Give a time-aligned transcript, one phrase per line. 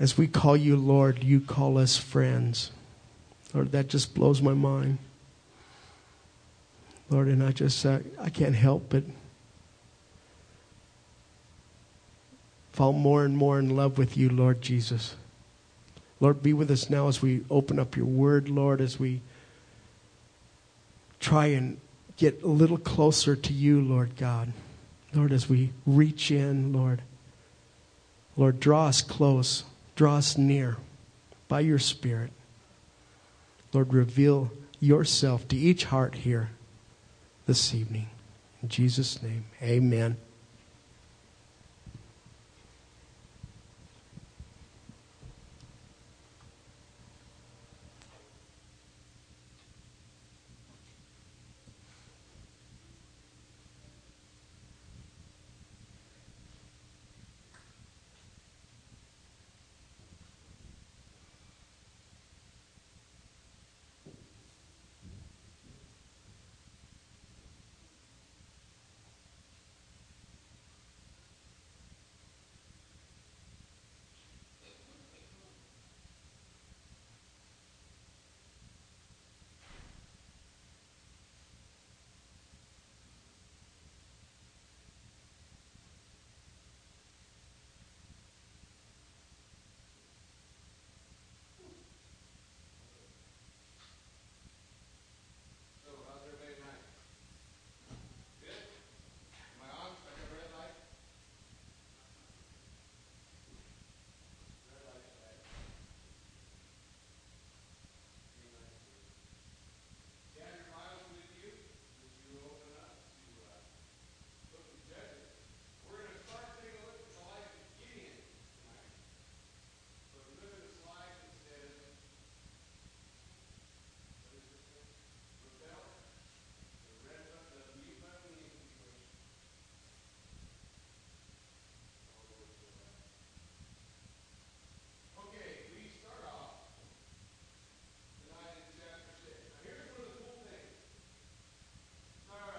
[0.00, 2.72] As we call you Lord, you call us friends.
[3.52, 4.98] Lord, that just blows my mind.
[7.10, 9.04] Lord, and I just, uh, I can't help but
[12.72, 15.16] fall more and more in love with you, Lord Jesus.
[16.18, 19.20] Lord, be with us now as we open up your word, Lord, as we
[21.18, 21.78] try and
[22.16, 24.52] get a little closer to you, Lord God.
[25.12, 27.02] Lord, as we reach in, Lord,
[28.36, 29.64] Lord, draw us close,
[29.96, 30.76] draw us near
[31.48, 32.32] by your Spirit.
[33.72, 34.50] Lord, reveal
[34.80, 36.50] yourself to each heart here
[37.46, 38.08] this evening.
[38.62, 40.16] In Jesus' name, amen.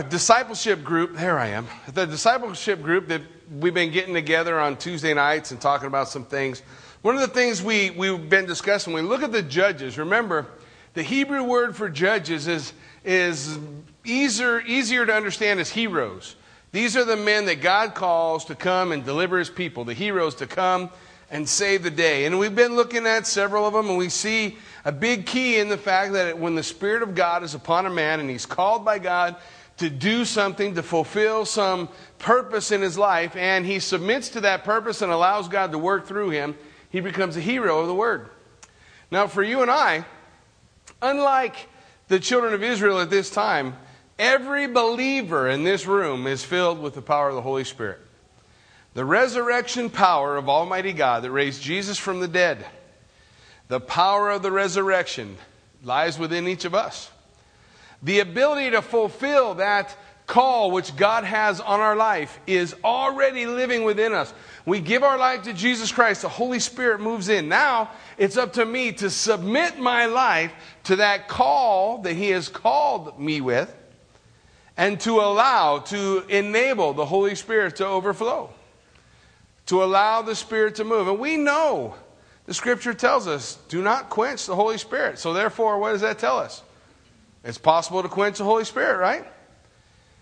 [0.04, 1.68] Discipleship group, there I am.
[1.94, 6.24] The discipleship group that we've been getting together on Tuesday nights and talking about some
[6.24, 6.62] things.
[7.02, 10.48] One of the things we, we've been discussing, when we look at the judges, remember,
[10.94, 12.74] the Hebrew word for judges is,
[13.04, 13.58] is
[14.06, 16.36] easier, easier to understand as heroes.
[16.72, 20.36] These are the men that God calls to come and deliver his people, the heroes
[20.36, 20.90] to come
[21.30, 22.26] and save the day.
[22.26, 25.70] And we've been looking at several of them, and we see a big key in
[25.70, 28.86] the fact that when the Spirit of God is upon a man and he's called
[28.86, 29.36] by God
[29.81, 34.64] to do something, to fulfill some purpose in his life, and he submits to that
[34.64, 36.58] purpose and allows God to work through him,
[36.90, 38.30] he becomes a hero of the word.
[39.12, 40.06] Now, for you and I,
[41.02, 41.68] unlike
[42.08, 43.75] the children of Israel at this time,
[44.18, 48.00] every believer in this room is filled with the power of the Holy Spirit.
[48.94, 52.66] The resurrection power of Almighty God that raised Jesus from the dead,
[53.68, 55.38] the power of the resurrection
[55.84, 57.11] lies within each of us
[58.02, 59.96] the ability to fulfill that
[60.28, 64.34] call which God has on our life is already living within us.
[64.66, 67.50] We give our life to Jesus Christ, the Holy Spirit moves in.
[67.50, 70.54] Now it's up to me to submit my life
[70.86, 73.76] to that call that He has called me with
[74.78, 78.50] and to allow, to enable the Holy Spirit to overflow,
[79.66, 81.08] to allow the Spirit to move.
[81.08, 81.96] And we know
[82.46, 85.20] the Scripture tells us do not quench the Holy Spirit.
[85.20, 86.64] So, therefore, what does that tell us?
[87.44, 89.25] It's possible to quench the Holy Spirit, right?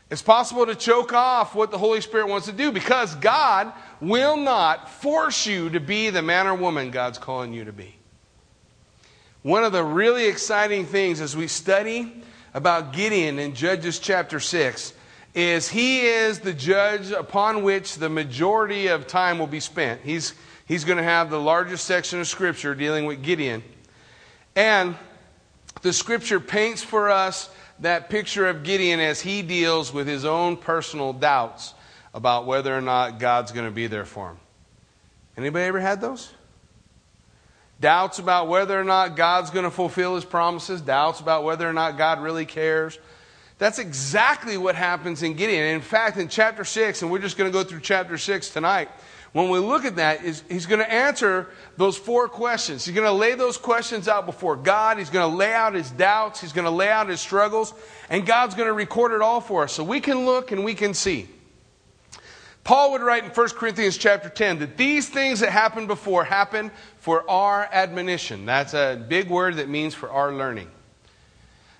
[0.09, 3.71] It's possible to choke off what the Holy Spirit wants to do because God
[4.01, 7.95] will not force you to be the man or woman God's calling you to be.
[9.43, 14.93] One of the really exciting things as we study about Gideon in Judges chapter 6
[15.35, 20.01] is he is the judge upon which the majority of time will be spent.
[20.01, 20.33] He's,
[20.67, 23.63] he's going to have the largest section of Scripture dealing with Gideon.
[24.55, 24.95] And
[25.81, 27.49] the scripture paints for us
[27.79, 31.73] that picture of Gideon as he deals with his own personal doubts
[32.13, 34.37] about whether or not God's going to be there for him.
[35.37, 36.31] Anybody ever had those?
[37.79, 41.71] Doubts about whether or not God's going to fulfill his promises, doubts about whether or
[41.71, 42.99] not God really cares.
[43.57, 45.63] That's exactly what happens in Gideon.
[45.63, 48.89] In fact, in chapter 6, and we're just going to go through chapter 6 tonight,
[49.33, 51.47] when we look at that, is he's going to answer
[51.77, 52.85] those four questions.
[52.85, 54.97] He's going to lay those questions out before God.
[54.97, 56.41] He's going to lay out his doubts.
[56.41, 57.73] He's going to lay out his struggles.
[58.09, 60.73] And God's going to record it all for us so we can look and we
[60.73, 61.29] can see.
[62.63, 66.71] Paul would write in 1 Corinthians chapter 10 that these things that happened before happen
[66.97, 68.45] for our admonition.
[68.45, 70.69] That's a big word that means for our learning.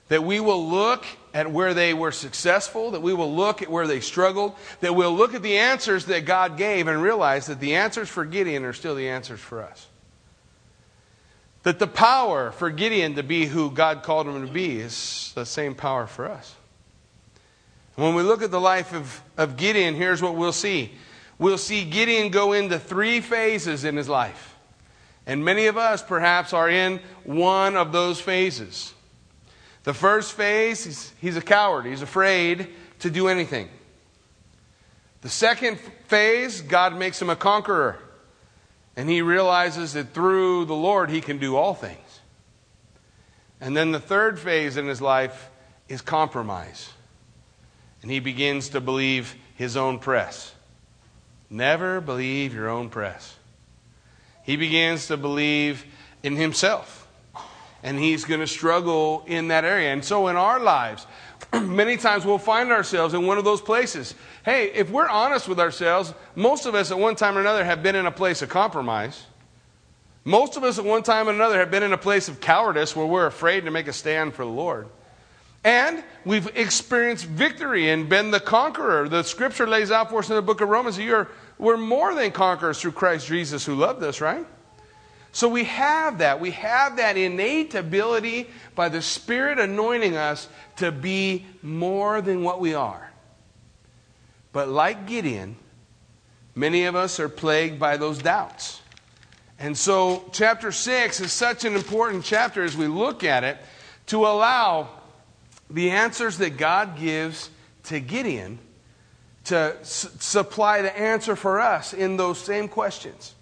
[0.08, 3.88] That we will look at where they were successful, that we will look at where
[3.88, 7.76] they struggled, that we'll look at the answers that God gave and realize that the
[7.76, 9.88] answers for Gideon are still the answers for us.
[11.64, 15.46] That the power for Gideon to be who God called him to be is the
[15.46, 16.56] same power for us.
[17.96, 20.94] When we look at the life of, of Gideon, here's what we'll see.
[21.38, 24.56] We'll see Gideon go into three phases in his life.
[25.28, 28.94] And many of us perhaps are in one of those phases.
[29.90, 31.88] The first phase, he's, he's a coward.
[31.88, 32.68] He's afraid
[33.00, 33.70] to do anything.
[35.22, 37.98] The second phase, God makes him a conqueror.
[38.96, 42.20] And he realizes that through the Lord, he can do all things.
[43.60, 45.50] And then the third phase in his life
[45.88, 46.94] is compromise
[48.04, 50.54] and he begins to believe his own press.
[51.50, 53.36] Never believe your own press.
[54.44, 55.84] He begins to believe
[56.22, 57.08] in himself.
[57.84, 59.94] And he's going to struggle in that area.
[59.94, 61.08] And so in our lives,
[61.54, 64.16] many times we'll find ourselves in one of those places.
[64.44, 67.82] Hey, if we're honest with ourselves, most of us at one time or another have
[67.82, 69.26] been in a place of compromise.
[70.26, 72.96] Most of us at one time or another have been in a place of cowardice
[72.96, 74.88] where we're afraid to make a stand for the Lord.
[75.64, 79.10] And we've experienced victory and been the conqueror.
[79.10, 81.28] The scripture lays out for us in the book of Romans that you're,
[81.58, 84.46] we're more than conquerors through Christ Jesus who loved us, right?
[85.32, 86.40] So we have that.
[86.40, 90.48] We have that innate ability by the Spirit anointing us
[90.78, 93.12] to be more than what we are.
[94.52, 95.56] But like Gideon,
[96.56, 98.82] many of us are plagued by those doubts.
[99.60, 103.58] And so, chapter 6 is such an important chapter as we look at it
[104.08, 104.90] to allow
[105.70, 107.50] the answers that God gives
[107.84, 108.58] to Gideon
[109.46, 113.36] to s- supply the answer for us in those same questions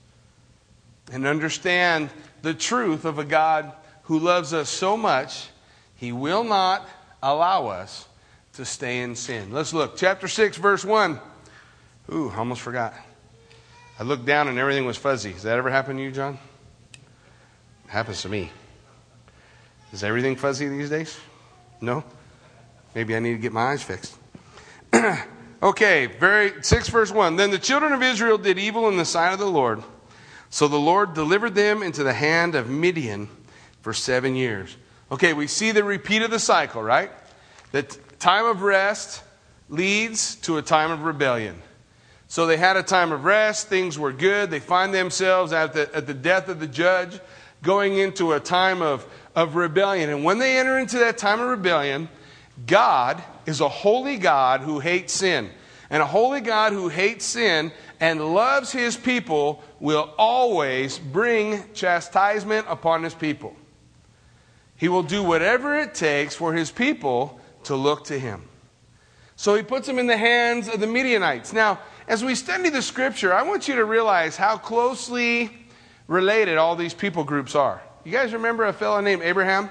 [1.12, 2.10] and understand
[2.42, 3.72] the truth of a God
[4.04, 5.50] who loves us so much,
[5.96, 6.88] he will not
[7.22, 8.08] allow us
[8.54, 9.52] to stay in sin.
[9.52, 9.98] Let's look.
[9.98, 11.20] Chapter 6, verse 1.
[12.12, 12.94] Ooh, I almost forgot.
[14.00, 15.32] I looked down and everything was fuzzy.
[15.34, 16.38] Has that ever happened to you, John?
[16.94, 18.52] It happens to me.
[19.92, 21.18] Is everything fuzzy these days?
[21.82, 22.04] No?
[22.96, 24.16] Maybe I need to get my eyes fixed.
[25.64, 27.36] okay, very 6 verse 1.
[27.36, 29.84] Then the children of Israel did evil in the sight of the Lord.
[30.50, 33.30] So the Lord delivered them into the hand of Midian
[33.82, 34.76] for 7 years.
[35.12, 37.12] Okay, we see the repeat of the cycle, right?
[37.72, 39.24] That time of rest
[39.70, 41.62] leads to a time of rebellion.
[42.28, 44.50] So they had a time of rest, things were good.
[44.50, 47.20] They find themselves at the, at the death of the judge
[47.62, 49.06] going into a time of,
[49.36, 50.10] of rebellion.
[50.10, 52.10] And when they enter into that time of rebellion,
[52.66, 55.50] God is a holy God who hates sin.
[55.90, 62.68] And a holy God who hates sin and loves his people will always bring chastisement
[62.70, 63.56] upon his people.
[64.76, 68.44] He will do whatever it takes for his people to look to him.
[69.36, 71.54] So he puts them in the hands of the Midianites.
[71.54, 75.52] Now, as we study the scripture, I want you to realize how closely
[76.08, 77.82] related all these people groups are.
[78.04, 79.70] You guys remember a fellow named Abraham?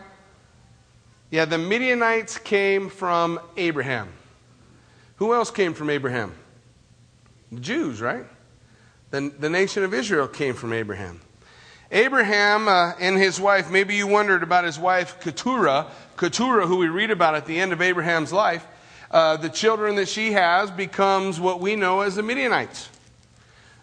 [1.31, 4.13] Yeah, the Midianites came from Abraham.
[5.17, 6.35] Who else came from Abraham?
[7.53, 8.27] The Jews, right?
[9.11, 11.21] The, the nation of Israel came from Abraham.
[11.91, 16.89] Abraham uh, and his wife, maybe you wondered about his wife Keturah, Keturah, who we
[16.89, 18.67] read about at the end of Abraham's life.
[19.11, 22.89] Uh, the children that she has becomes what we know as the Midianites.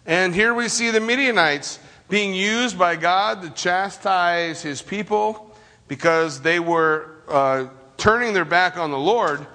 [0.04, 1.78] And here we see the Midianites
[2.10, 5.56] being used by God to chastise his people
[5.88, 9.46] because they were uh, turning their back on the Lord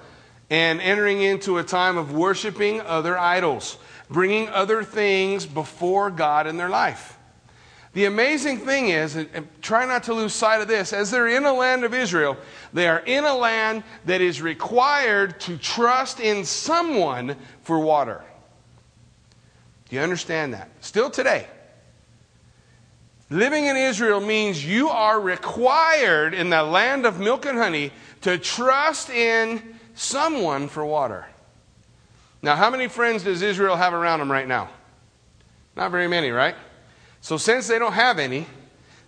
[0.50, 3.78] and entering into a time of worshiping other idols,
[4.10, 7.16] bringing other things before God in their life.
[7.92, 11.44] The amazing thing is, and try not to lose sight of this, as they're in
[11.44, 12.36] a land of Israel,
[12.72, 18.22] they are in a land that is required to trust in someone for water.
[19.88, 20.70] Do you understand that?
[20.80, 21.46] Still today,
[23.30, 27.92] Living in Israel means you are required in the land of milk and honey
[28.22, 31.26] to trust in someone for water.
[32.42, 34.70] Now, how many friends does Israel have around them right now?
[35.76, 36.54] Not very many, right?
[37.20, 38.46] So, since they don't have any,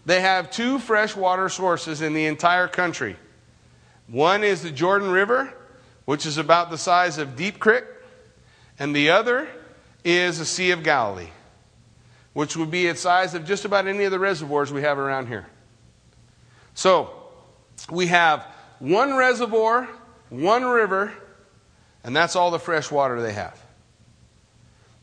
[0.04, 3.16] they have two fresh water sources in the entire country.
[4.06, 5.54] One is the Jordan River,
[6.04, 7.84] which is about the size of Deep Creek,
[8.78, 9.48] and the other
[10.04, 11.30] is the Sea of Galilee
[12.32, 15.26] which would be its size of just about any of the reservoirs we have around
[15.26, 15.46] here.
[16.74, 17.10] So,
[17.90, 18.46] we have
[18.78, 19.88] one reservoir,
[20.32, 21.12] one river,
[22.02, 23.60] and that's all the fresh water they have.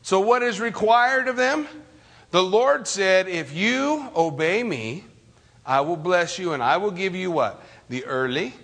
[0.02, 1.68] So, what is required of them?
[2.32, 5.04] The Lord said, If you obey me,
[5.64, 7.62] I will bless you and I will give you what?
[7.88, 8.54] The early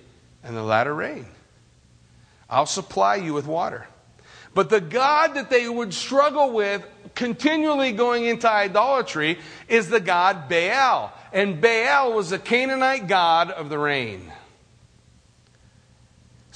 [0.43, 1.27] and the latter rain.
[2.51, 3.87] I'll supply you with water.
[4.55, 10.49] But the God that they would struggle with continually going into idolatry is the God
[10.49, 11.13] Baal.
[11.33, 14.33] And Baal was the Canaanite god of the rain.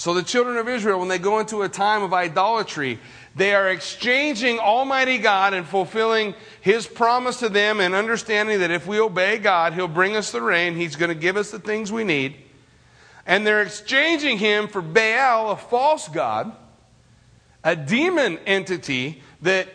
[0.00, 2.98] So the children of Israel, when they go into a time of idolatry,
[3.36, 8.86] they are exchanging Almighty God and fulfilling His promise to them and understanding that if
[8.86, 10.74] we obey God, He'll bring us the rain.
[10.74, 12.36] He's going to give us the things we need.
[13.26, 16.56] And they're exchanging Him for Baal, a false God,
[17.62, 19.68] a demon entity that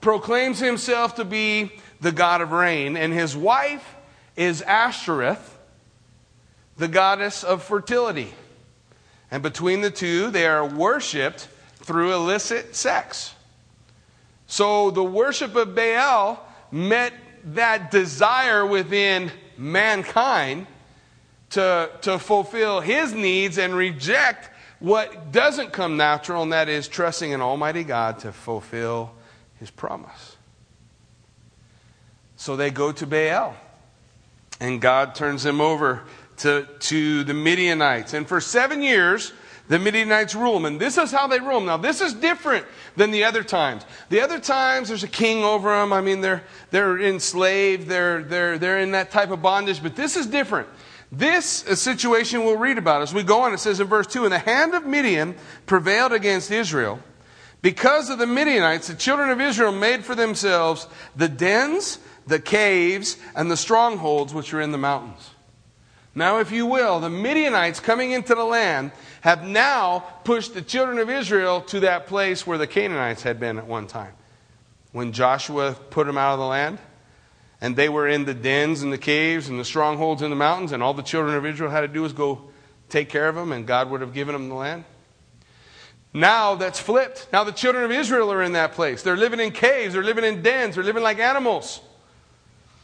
[0.00, 2.96] proclaims himself to be the God of rain.
[2.96, 3.94] And his wife
[4.34, 5.58] is Ashtoreth,
[6.76, 8.34] the goddess of fertility.
[9.30, 13.34] And between the two, they are worshiped through illicit sex.
[14.46, 17.12] So the worship of Baal met
[17.44, 20.66] that desire within mankind
[21.50, 27.32] to, to fulfill his needs and reject what doesn't come natural, and that is trusting
[27.32, 29.12] in Almighty God to fulfill
[29.58, 30.36] his promise.
[32.36, 33.54] So they go to Baal,
[34.58, 36.04] and God turns them over
[36.40, 38.14] to, to the Midianites.
[38.14, 39.32] And for seven years,
[39.68, 40.64] the Midianites rule them.
[40.64, 41.66] And this is how they rule them.
[41.66, 42.66] Now, this is different
[42.96, 43.84] than the other times.
[44.08, 45.92] The other times, there's a king over them.
[45.92, 49.82] I mean, they're, they're enslaved, they're, they're, they're in that type of bondage.
[49.82, 50.68] But this is different.
[51.12, 53.54] This situation we'll read about as we go on.
[53.54, 55.34] It says in verse 2 And the hand of Midian
[55.66, 57.00] prevailed against Israel.
[57.62, 63.18] Because of the Midianites, the children of Israel made for themselves the dens, the caves,
[63.36, 65.29] and the strongholds which are in the mountains.
[66.14, 68.90] Now, if you will, the Midianites coming into the land
[69.20, 73.58] have now pushed the children of Israel to that place where the Canaanites had been
[73.58, 74.12] at one time.
[74.92, 76.78] When Joshua put them out of the land,
[77.60, 80.72] and they were in the dens and the caves and the strongholds in the mountains,
[80.72, 82.50] and all the children of Israel had to do was go
[82.88, 84.84] take care of them, and God would have given them the land.
[86.12, 87.28] Now that's flipped.
[87.32, 89.02] Now the children of Israel are in that place.
[89.02, 91.80] They're living in caves, they're living in dens, they're living like animals.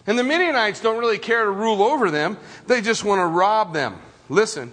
[0.07, 3.75] And the Midianites don't really care to rule over them, they just want to rob
[3.75, 3.99] them.
[4.29, 4.73] Listen,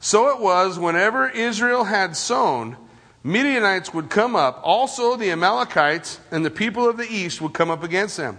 [0.00, 2.76] so it was whenever Israel had sown,
[3.22, 4.60] Midianites would come up.
[4.64, 8.38] Also, the Amalekites and the people of the east would come up against them.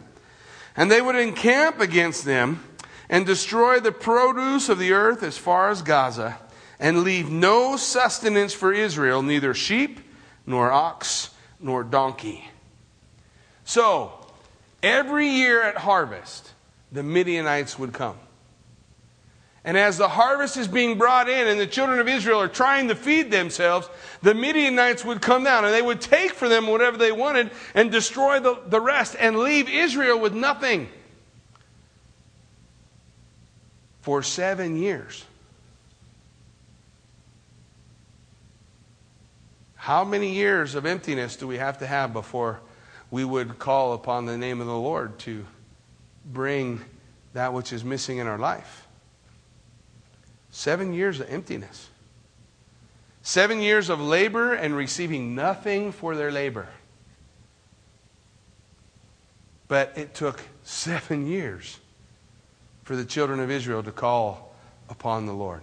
[0.75, 2.63] And they would encamp against them
[3.09, 6.38] and destroy the produce of the earth as far as Gaza
[6.79, 10.00] and leave no sustenance for Israel, neither sheep,
[10.45, 12.50] nor ox, nor donkey.
[13.63, 14.23] So,
[14.84, 16.52] every year at harvest,
[16.92, 18.18] the Midianites would come.
[19.66, 22.90] And as the harvest is being brought in and the children of Israel are trying
[22.90, 23.90] to feed themselves,
[24.22, 27.90] the Midianites would come down and they would take for them whatever they wanted and
[27.90, 30.90] destroy the, the rest and leave Israel with nothing.
[34.02, 35.24] For seven years.
[39.75, 42.60] How many years of emptiness do we have to have before
[43.13, 45.46] we would call upon the name of the Lord to
[46.25, 46.82] bring
[47.34, 48.88] that which is missing in our life?
[50.50, 51.89] Seven years of emptiness.
[53.22, 56.67] Seven years of labor and receiving nothing for their labor.
[59.67, 61.79] But it took seven years
[62.82, 64.55] for the children of Israel to call
[64.89, 65.62] upon the Lord.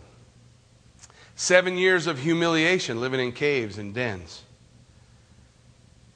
[1.34, 4.44] Seven years of humiliation, living in caves and dens.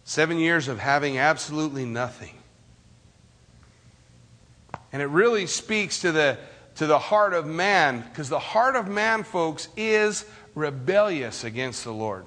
[0.04, 2.34] Seven years of having absolutely nothing.
[4.92, 6.38] And it really speaks to the
[6.76, 11.92] to the heart of man, because the heart of man, folks, is rebellious against the
[11.92, 12.26] Lord.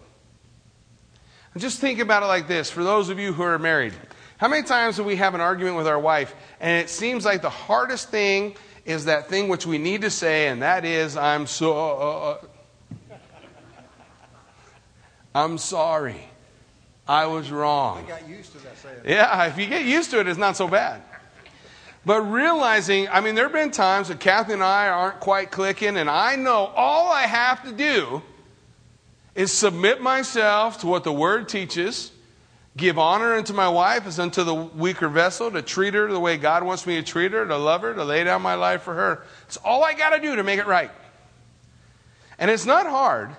[1.53, 3.93] And just think about it like this for those of you who are married.
[4.37, 7.41] How many times do we have an argument with our wife, and it seems like
[7.41, 8.55] the hardest thing
[8.85, 11.75] is that thing which we need to say, and that is, I'm so.
[11.75, 12.37] Uh,
[15.35, 16.26] I'm sorry.
[17.07, 18.03] I was wrong.
[18.05, 19.01] I got used to that saying.
[19.05, 21.01] Yeah, if you get used to it, it's not so bad.
[22.05, 25.97] But realizing, I mean, there have been times that Kathy and I aren't quite clicking,
[25.97, 28.21] and I know all I have to do
[29.35, 32.11] is submit myself to what the Word teaches,
[32.75, 36.37] give honor unto my wife as unto the weaker vessel, to treat her the way
[36.37, 38.93] God wants me to treat her, to love her, to lay down my life for
[38.93, 39.23] her.
[39.47, 40.91] It's all I got to do to make it right.
[42.39, 43.31] And it's not hard,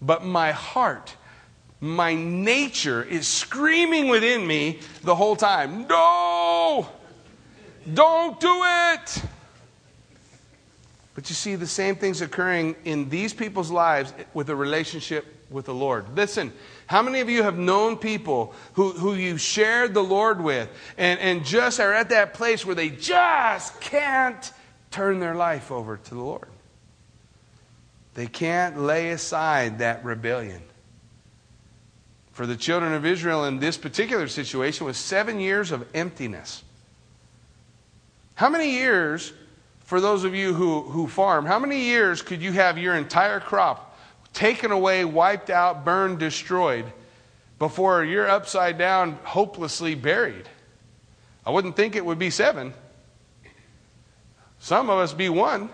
[0.00, 1.15] but my heart,
[1.80, 6.88] my nature is screaming within me the whole time No!
[7.92, 9.22] Don't do it.
[11.14, 15.66] But you see the same things occurring in these people's lives with a relationship with
[15.66, 16.16] the Lord.
[16.16, 16.52] Listen,
[16.86, 20.68] how many of you have known people who, who you shared the Lord with
[20.98, 24.52] and, and just are at that place where they just can't
[24.90, 26.48] turn their life over to the Lord?
[28.14, 30.62] They can't lay aside that rebellion.
[32.36, 36.62] For the children of Israel in this particular situation was seven years of emptiness.
[38.34, 39.32] How many years
[39.84, 43.40] for those of you who, who farm, how many years could you have your entire
[43.40, 43.98] crop
[44.34, 46.84] taken away, wiped out, burned, destroyed
[47.58, 50.46] before you're upside down, hopelessly buried?
[51.46, 52.74] I wouldn't think it would be seven.
[54.58, 55.70] Some of us be one.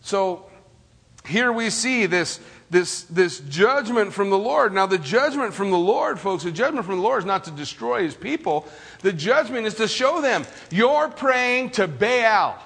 [0.00, 0.46] So
[1.26, 2.40] here we see this,
[2.72, 4.72] this, this judgment from the Lord.
[4.72, 7.50] Now, the judgment from the Lord, folks, the judgment from the Lord is not to
[7.50, 8.66] destroy his people.
[9.02, 12.58] The judgment is to show them you're praying to Baal.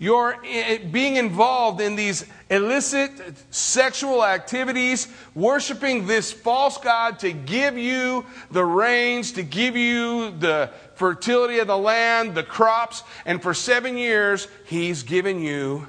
[0.00, 3.12] You're eh, eh, being involved in these illicit
[3.54, 10.70] sexual activities, worshiping this false God to give you the rains, to give you the
[10.96, 15.86] fertility of the land, the crops, and for seven years, He's given you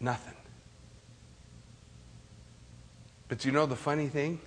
[0.00, 0.33] nothing.
[3.28, 4.40] But you know the funny thing?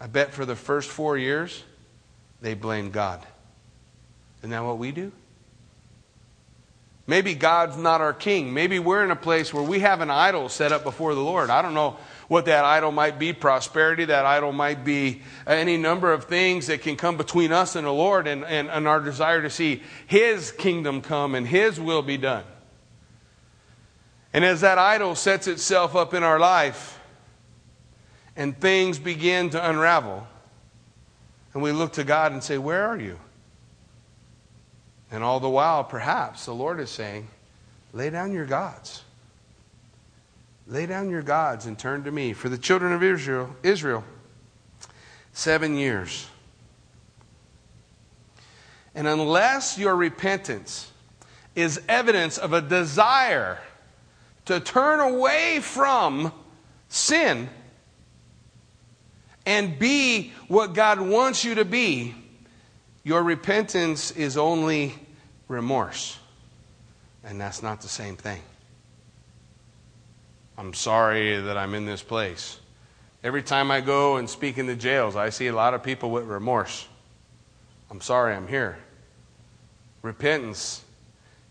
[0.00, 1.62] I bet for the first four years,
[2.40, 3.24] they blamed God.
[4.40, 5.12] Isn't that what we do?
[7.06, 8.52] Maybe God's not our king.
[8.52, 11.50] Maybe we're in a place where we have an idol set up before the Lord.
[11.50, 11.96] I don't know
[12.28, 16.82] what that idol might be prosperity, that idol might be any number of things that
[16.82, 20.50] can come between us and the Lord and, and, and our desire to see His
[20.50, 22.42] kingdom come and His will be done.
[24.32, 26.95] And as that idol sets itself up in our life,
[28.36, 30.26] and things begin to unravel.
[31.54, 33.18] And we look to God and say, Where are you?
[35.10, 37.28] And all the while, perhaps the Lord is saying,
[37.92, 39.02] Lay down your gods.
[40.66, 42.32] Lay down your gods and turn to me.
[42.32, 44.04] For the children of Israel, Israel,
[45.32, 46.28] seven years.
[48.94, 50.90] And unless your repentance
[51.54, 53.58] is evidence of a desire
[54.46, 56.32] to turn away from
[56.88, 57.48] sin,
[59.46, 62.14] and be what God wants you to be,
[63.04, 64.94] your repentance is only
[65.46, 66.18] remorse.
[67.24, 68.42] And that's not the same thing.
[70.58, 72.58] I'm sorry that I'm in this place.
[73.22, 76.10] Every time I go and speak in the jails, I see a lot of people
[76.10, 76.86] with remorse.
[77.90, 78.78] I'm sorry I'm here.
[80.02, 80.82] Repentance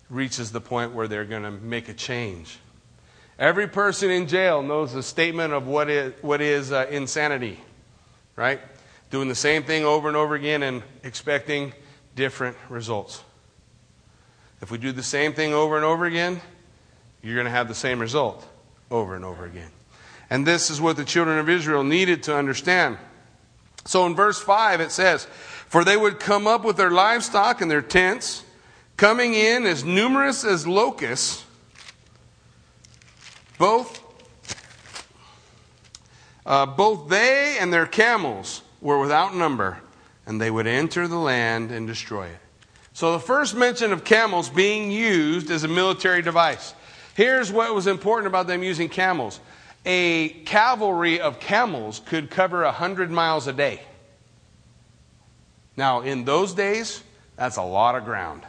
[0.09, 2.59] reaches the point where they're going to make a change.
[3.39, 7.59] Every person in jail knows the statement of what is, what is uh, insanity
[8.35, 8.59] right?
[9.11, 11.73] Doing the same thing over and over again and expecting
[12.15, 13.23] different results.
[14.61, 16.41] If we do the same thing over and over again,
[17.21, 18.47] you're going to have the same result
[18.89, 19.69] over and over again.
[20.29, 22.97] And this is what the children of Israel needed to understand.
[23.85, 27.69] So in verse 5, it says, For they would come up with their livestock and
[27.69, 28.43] their tents,
[28.97, 31.45] coming in as numerous as locusts,
[33.57, 34.01] both
[36.45, 39.79] uh, both they and their camels were without number,
[40.25, 42.37] and they would enter the land and destroy it.
[42.93, 46.73] So, the first mention of camels being used as a military device.
[47.13, 49.39] Here's what was important about them using camels
[49.85, 53.81] a cavalry of camels could cover 100 miles a day.
[55.77, 57.03] Now, in those days,
[57.35, 58.43] that's a lot of ground.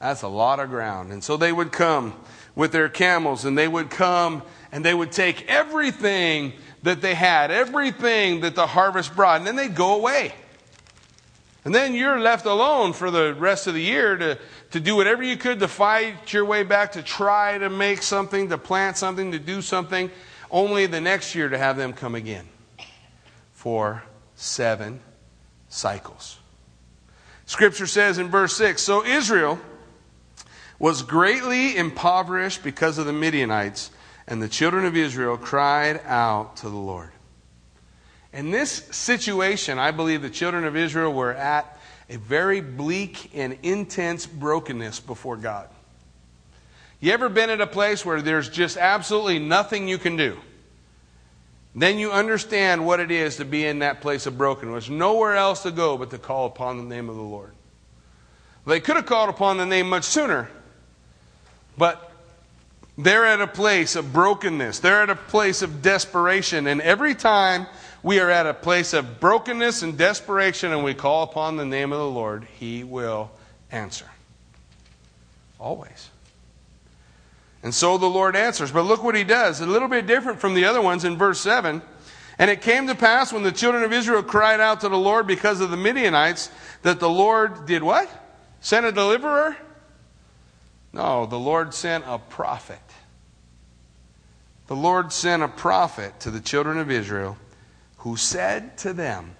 [0.00, 1.12] That's a lot of ground.
[1.12, 2.14] And so they would come
[2.56, 4.42] with their camels and they would come
[4.72, 9.54] and they would take everything that they had, everything that the harvest brought, and then
[9.54, 10.34] they'd go away.
[11.64, 14.38] And then you're left alone for the rest of the year to,
[14.70, 18.48] to do whatever you could to fight your way back, to try to make something,
[18.48, 20.10] to plant something, to do something,
[20.50, 22.46] only the next year to have them come again
[23.52, 24.04] for
[24.36, 25.00] seven
[25.68, 26.38] cycles.
[27.46, 29.58] Scripture says in verse 6 So Israel
[30.78, 33.90] was greatly impoverished because of the Midianites
[34.26, 37.10] and the children of Israel cried out to the Lord.
[38.32, 41.78] In this situation, I believe the children of Israel were at
[42.10, 45.68] a very bleak and intense brokenness before God.
[47.00, 50.36] You ever been at a place where there's just absolutely nothing you can do?
[51.74, 54.88] Then you understand what it is to be in that place of brokenness.
[54.88, 57.52] Nowhere else to go but to call upon the name of the Lord.
[58.66, 60.48] They could have called upon the name much sooner,
[61.76, 62.12] but
[62.98, 64.78] they're at a place of brokenness.
[64.78, 66.66] They're at a place of desperation.
[66.66, 67.66] And every time
[68.02, 71.92] we are at a place of brokenness and desperation and we call upon the name
[71.92, 73.30] of the Lord, He will
[73.70, 74.06] answer.
[75.58, 76.10] always.
[77.62, 78.70] And so the Lord answers.
[78.70, 79.60] But look what he does.
[79.60, 81.82] A little bit different from the other ones in verse 7.
[82.38, 85.26] And it came to pass when the children of Israel cried out to the Lord
[85.26, 86.50] because of the Midianites
[86.82, 88.08] that the Lord did what?
[88.60, 89.56] Sent a deliverer?
[90.96, 92.80] No, the Lord sent a prophet.
[94.66, 97.36] The Lord sent a prophet to the children of Israel
[97.98, 99.36] who said to them,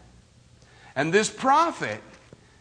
[0.94, 2.02] and this prophet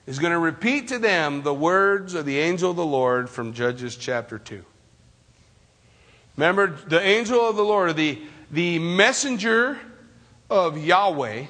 [0.08, 3.52] is going to repeat to them the words of the angel of the Lord from
[3.52, 4.64] Judges chapter 2.
[6.38, 9.78] Remember, the angel of the Lord, the, the messenger
[10.50, 11.48] of Yahweh,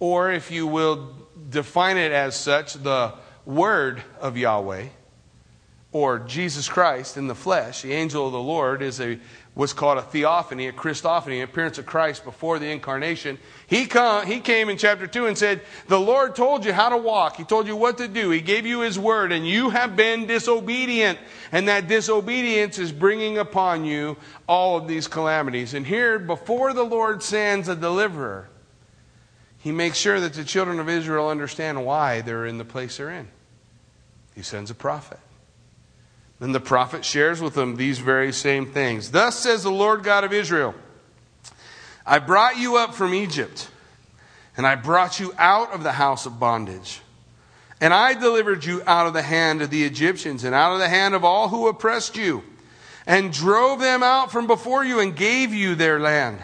[0.00, 1.14] or if you will
[1.48, 3.14] define it as such, the
[3.46, 4.88] word of Yahweh,
[5.92, 9.18] or Jesus Christ in the flesh, the angel of the Lord is a
[9.54, 13.38] what's called a theophany, a Christophany, an appearance of Christ before the incarnation.
[13.66, 16.96] He, come, he came in chapter 2 and said, The Lord told you how to
[16.96, 17.36] walk.
[17.36, 18.30] He told you what to do.
[18.30, 21.18] He gave you His word, and you have been disobedient.
[21.50, 24.16] And that disobedience is bringing upon you
[24.48, 25.74] all of these calamities.
[25.74, 28.48] And here, before the Lord sends a deliverer,
[29.58, 33.10] He makes sure that the children of Israel understand why they're in the place they're
[33.10, 33.28] in.
[34.34, 35.18] He sends a prophet.
[36.42, 39.12] Then the prophet shares with them these very same things.
[39.12, 40.74] Thus says the Lord God of Israel
[42.04, 43.70] I brought you up from Egypt,
[44.56, 47.00] and I brought you out of the house of bondage.
[47.80, 50.88] And I delivered you out of the hand of the Egyptians and out of the
[50.88, 52.42] hand of all who oppressed you,
[53.06, 56.40] and drove them out from before you and gave you their land.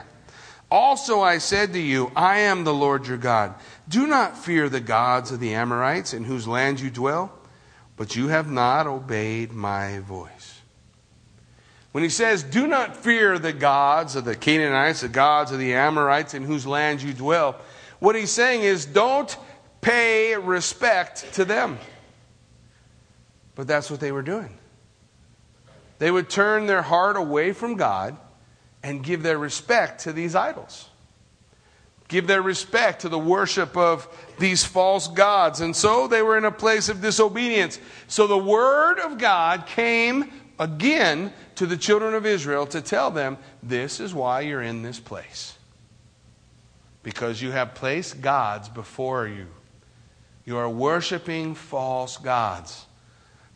[0.71, 3.53] Also I said to you, I am the Lord your God.
[3.89, 7.33] Do not fear the gods of the Amorites in whose land you dwell
[7.99, 10.61] but you have not obeyed my voice.
[11.93, 15.75] When he says, Do not fear the gods of the Canaanites, the gods of the
[15.75, 17.57] Amorites in whose land you dwell,
[17.99, 19.37] what he's saying is, Don't
[19.81, 21.79] pay respect to them.
[23.57, 24.57] But that's what they were doing.
[25.99, 28.17] They would turn their heart away from God
[28.85, 30.89] and give their respect to these idols
[32.09, 35.61] give their respect to the worship of these false gods.
[35.61, 37.79] And so they were in a place of disobedience.
[38.07, 43.37] So the word of God came again to the children of Israel to tell them,
[43.63, 45.55] this is why you're in this place.
[47.03, 49.47] Because you have placed gods before you.
[50.45, 52.87] You are worshiping false gods.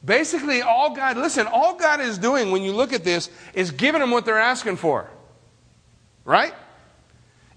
[0.04, 4.00] Basically, all God, listen, all God is doing when you look at this is giving
[4.00, 5.08] them what they're asking for.
[6.24, 6.52] Right?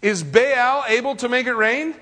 [0.05, 1.95] Is Baal able to make it rain?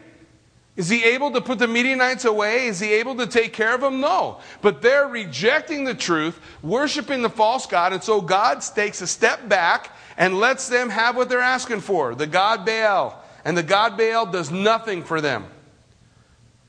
[0.76, 2.66] Is he able to put the Midianites away?
[2.66, 4.02] Is he able to take care of them?
[4.02, 4.42] No.
[4.62, 9.48] But they're rejecting the truth, worshiping the false God, and so God takes a step
[9.48, 13.24] back and lets them have what they're asking for the God Baal.
[13.46, 15.46] And the God Baal does nothing for them.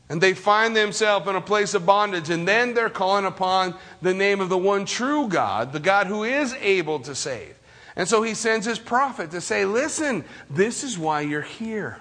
[0.09, 4.15] And they find themselves in a place of bondage, and then they're calling upon the
[4.15, 7.59] name of the one true God, the God who is able to save.
[7.97, 11.99] And so he sends his prophet to say, Listen, this is why you're here.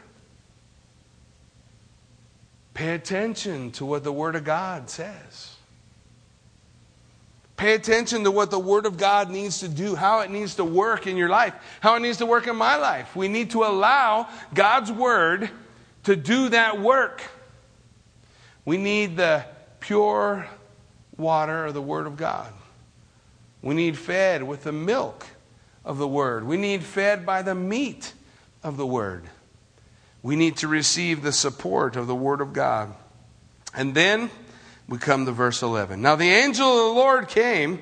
[2.73, 5.55] Pay attention to what the Word of God says.
[7.55, 10.65] Pay attention to what the Word of God needs to do, how it needs to
[10.65, 13.15] work in your life, how it needs to work in my life.
[13.15, 15.51] We need to allow God's Word
[16.03, 17.21] to do that work.
[18.65, 19.45] We need the
[19.79, 20.47] pure
[21.15, 22.51] water of the Word of God.
[23.61, 25.27] We need fed with the milk
[25.85, 26.45] of the Word.
[26.45, 28.13] We need fed by the meat
[28.63, 29.25] of the Word.
[30.21, 32.93] We need to receive the support of the Word of God.
[33.75, 34.29] And then
[34.87, 36.01] we come to verse 11.
[36.01, 37.81] Now the angel of the Lord came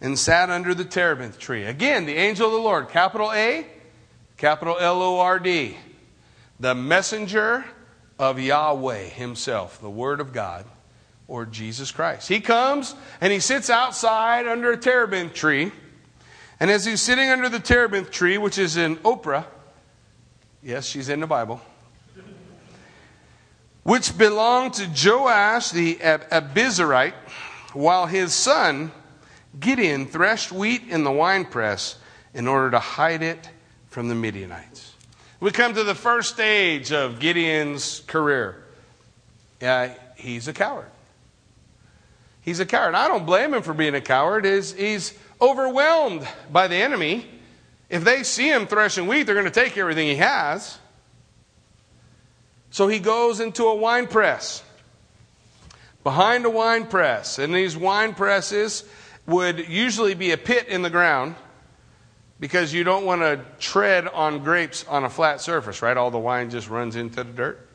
[0.00, 1.64] and sat under the terebinth tree.
[1.64, 3.66] Again, the angel of the Lord, capital A,
[4.36, 5.76] capital L O R D.
[6.60, 7.64] The messenger
[8.18, 10.64] of Yahweh himself, the Word of God,
[11.28, 12.28] or Jesus Christ.
[12.28, 15.72] He comes and he sits outside under a terebinth tree.
[16.60, 19.46] And as he's sitting under the terebinth tree, which is in Oprah,
[20.62, 21.60] yes, she's in the Bible,
[23.84, 27.14] which belonged to Joash the Abiezrite,
[27.72, 28.90] while his son
[29.58, 31.96] Gideon threshed wheat in the winepress
[32.34, 33.48] in order to hide it
[33.88, 34.94] from the Midianites.
[35.40, 38.64] We come to the first stage of Gideon's career.
[39.62, 40.90] Uh, he's a coward.
[42.42, 42.94] He's a coward.
[42.94, 44.44] I don't blame him for being a coward.
[44.44, 47.26] He's, he's overwhelmed by the enemy.
[47.88, 50.78] If they see him threshing wheat, they're going to take everything he has.
[52.70, 54.62] So he goes into a wine press.
[56.04, 57.38] Behind a wine press.
[57.38, 58.84] And these wine presses
[59.26, 61.34] would usually be a pit in the ground
[62.40, 65.96] because you don't want to tread on grapes on a flat surface, right?
[65.96, 67.68] All the wine just runs into the dirt.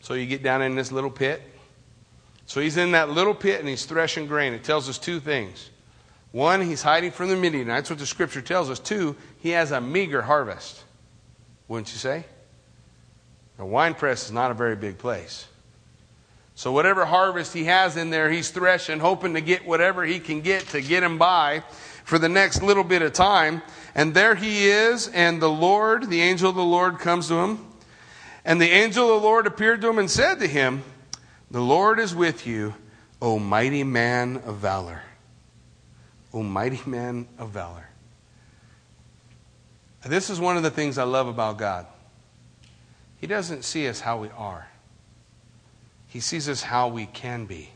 [0.00, 1.42] So you get down in this little pit
[2.46, 4.52] So he's in that little pit and he's threshing grain.
[4.52, 5.70] It tells us two things.
[6.34, 7.88] One, he's hiding from the Midianites.
[7.88, 8.80] What the scripture tells us.
[8.80, 10.82] Two, he has a meager harvest.
[11.68, 12.24] Wouldn't you say?
[13.60, 15.46] A wine press is not a very big place.
[16.56, 20.40] So, whatever harvest he has in there, he's threshing, hoping to get whatever he can
[20.40, 21.62] get to get him by
[22.02, 23.62] for the next little bit of time.
[23.94, 27.64] And there he is, and the Lord, the angel of the Lord, comes to him.
[28.44, 30.82] And the angel of the Lord appeared to him and said to him,
[31.52, 32.74] The Lord is with you,
[33.22, 35.02] O mighty man of valor.
[36.34, 37.88] O mighty man of valor.
[40.04, 41.86] This is one of the things I love about God.
[43.18, 44.68] He doesn't see us how we are,
[46.08, 47.70] He sees us how we can be.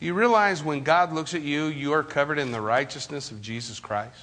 [0.00, 3.78] You realize when God looks at you, you are covered in the righteousness of Jesus
[3.80, 4.18] Christ.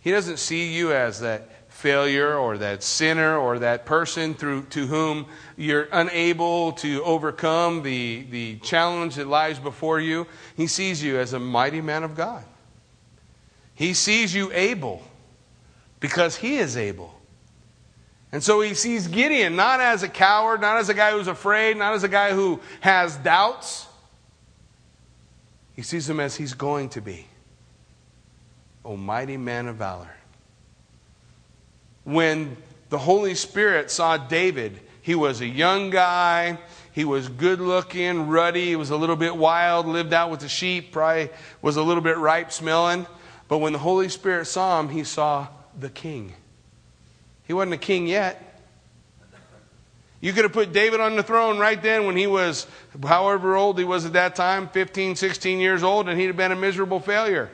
[0.00, 4.88] He doesn't see you as that failure or that sinner or that person through to
[4.88, 5.24] whom
[5.56, 10.26] you're unable to overcome the, the challenge that lies before you.
[10.56, 12.44] He sees you as a mighty man of God.
[13.76, 15.04] He sees you able
[16.00, 17.14] because he is able.
[18.32, 21.76] And so he sees Gideon not as a coward, not as a guy who's afraid,
[21.76, 23.86] not as a guy who has doubts.
[25.76, 27.28] He sees him as he's going to be.
[28.84, 30.17] O mighty man of valor.
[32.08, 32.56] When
[32.88, 36.56] the Holy Spirit saw David, he was a young guy.
[36.92, 38.64] He was good looking, ruddy.
[38.64, 41.28] He was a little bit wild, lived out with the sheep, probably
[41.60, 43.06] was a little bit ripe smelling.
[43.46, 46.32] But when the Holy Spirit saw him, he saw the king.
[47.46, 48.58] He wasn't a king yet.
[50.22, 52.66] You could have put David on the throne right then when he was,
[53.04, 56.52] however old he was at that time, 15, 16 years old, and he'd have been
[56.52, 57.50] a miserable failure.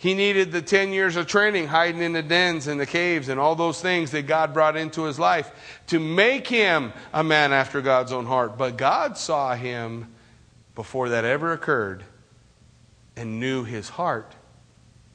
[0.00, 3.38] He needed the 10 years of training, hiding in the dens and the caves and
[3.38, 5.52] all those things that God brought into his life
[5.88, 8.56] to make him a man after God's own heart.
[8.56, 10.08] But God saw him
[10.74, 12.02] before that ever occurred
[13.14, 14.34] and knew his heart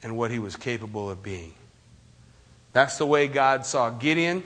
[0.04, 1.52] and what he was capable of being.
[2.72, 4.44] That's the way God saw Gideon.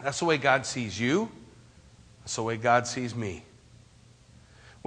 [0.00, 1.32] That's the way God sees you.
[2.20, 3.42] That's the way God sees me.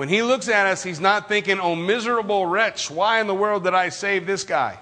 [0.02, 3.66] When he looks at us, he's not thinking, oh, miserable wretch, why in the world
[3.66, 4.80] did I save this guy?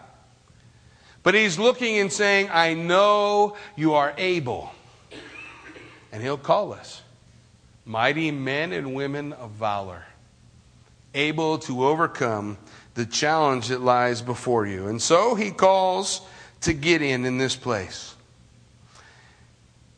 [1.23, 4.71] But he's looking and saying, I know you are able.
[6.13, 7.01] And he'll call us
[7.83, 10.05] mighty men and women of valor,
[11.13, 12.57] able to overcome
[12.93, 14.87] the challenge that lies before you.
[14.87, 16.21] And so he calls
[16.61, 18.15] to Gideon in this place.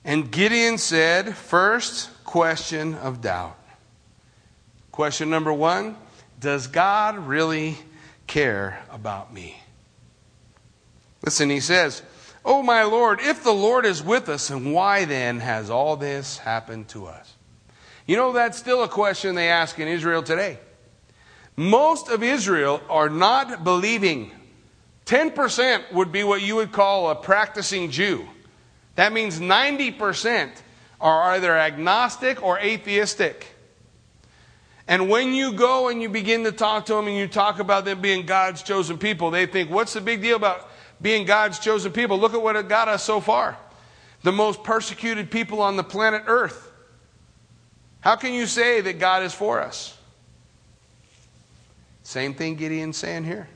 [0.04, 3.60] And Gideon said, first question of doubt.
[5.02, 5.98] Question number one
[6.40, 7.76] Does God really
[8.28, 9.60] care about me?
[11.26, 12.04] Listen, he says,
[12.46, 16.38] Oh, my Lord, if the Lord is with us, and why then has all this
[16.38, 17.34] happened to us?
[18.06, 20.60] You know, that's still a question they ask in Israel today.
[21.56, 24.30] Most of Israel are not believing.
[25.08, 28.30] 10% would be what you would call a practicing Jew.
[28.98, 30.52] That means 90%
[31.02, 33.48] are either agnostic or atheistic.
[34.88, 37.86] And when you go and you begin to talk to them and you talk about
[37.86, 40.70] them being God's chosen people, they think, what's the big deal about
[41.02, 42.18] being God's chosen people?
[42.18, 43.58] Look at what it got us so far.
[44.24, 46.72] The most persecuted people on the planet Earth.
[48.02, 49.98] How can you say that God is for us?
[52.04, 53.48] Same thing Gideon's saying here.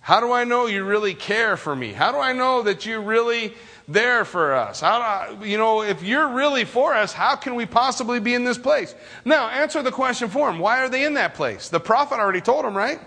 [0.00, 1.92] How do I know you really care for me?
[1.92, 3.54] How do I know that you really
[3.88, 4.80] there for us?
[4.80, 8.58] How, you know, if you're really for us, how can we possibly be in this
[8.58, 8.94] place?
[9.24, 10.58] Now, answer the question for him.
[10.58, 11.68] Why are they in that place?
[11.68, 13.00] The prophet already told him, right?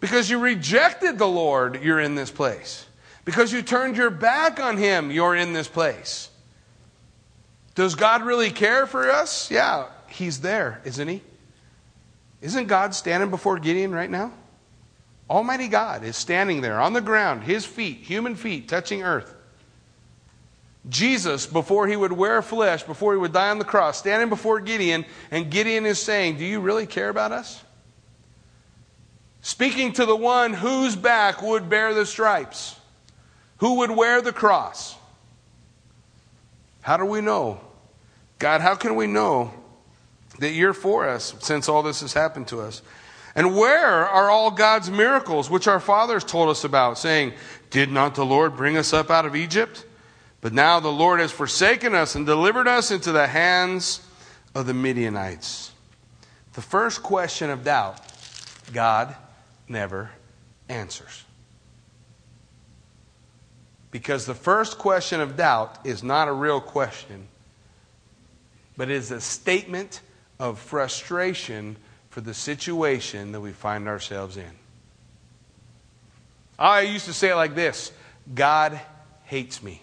[0.00, 2.86] Because you rejected the Lord, you're in this place.
[3.24, 6.30] Because you turned your back on him, you're in this place.
[7.74, 9.50] Does God really care for us?
[9.50, 11.22] Yeah, he's there, isn't he?
[12.40, 14.32] Isn't God standing before Gideon right now?
[15.28, 19.34] Almighty God is standing there on the ground, his feet, human feet, touching earth.
[20.88, 24.60] Jesus, before he would wear flesh, before he would die on the cross, standing before
[24.60, 27.62] Gideon, and Gideon is saying, Do you really care about us?
[29.40, 32.76] Speaking to the one whose back would bear the stripes,
[33.58, 34.96] who would wear the cross.
[36.82, 37.60] How do we know?
[38.38, 39.52] God, how can we know
[40.38, 42.82] that you're for us since all this has happened to us?
[43.36, 47.34] And where are all God's miracles which our fathers told us about, saying,
[47.68, 49.84] Did not the Lord bring us up out of Egypt?
[50.40, 54.00] But now the Lord has forsaken us and delivered us into the hands
[54.54, 55.72] of the Midianites.
[56.54, 58.00] The first question of doubt,
[58.72, 59.14] God
[59.68, 60.10] never
[60.70, 61.24] answers.
[63.90, 67.28] Because the first question of doubt is not a real question,
[68.78, 70.00] but is a statement
[70.38, 71.76] of frustration
[72.16, 74.50] for the situation that we find ourselves in.
[76.58, 77.92] I used to say it like this
[78.34, 78.80] God
[79.24, 79.82] hates me.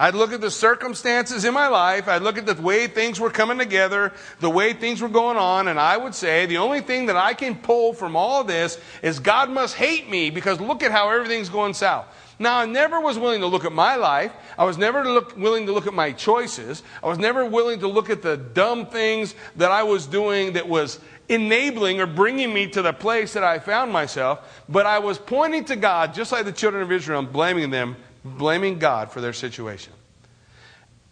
[0.00, 3.30] I'd look at the circumstances in my life, I'd look at the way things were
[3.30, 7.06] coming together, the way things were going on, and I would say the only thing
[7.06, 10.92] that I can pull from all this is God must hate me because look at
[10.92, 12.06] how everything's going south.
[12.38, 14.30] Now, I never was willing to look at my life.
[14.56, 16.84] I was never look, willing to look at my choices.
[17.02, 20.68] I was never willing to look at the dumb things that I was doing that
[20.68, 24.62] was enabling or bringing me to the place that I found myself.
[24.68, 27.96] But I was pointing to God, just like the children of Israel, and blaming them
[28.24, 29.92] blaming God for their situation,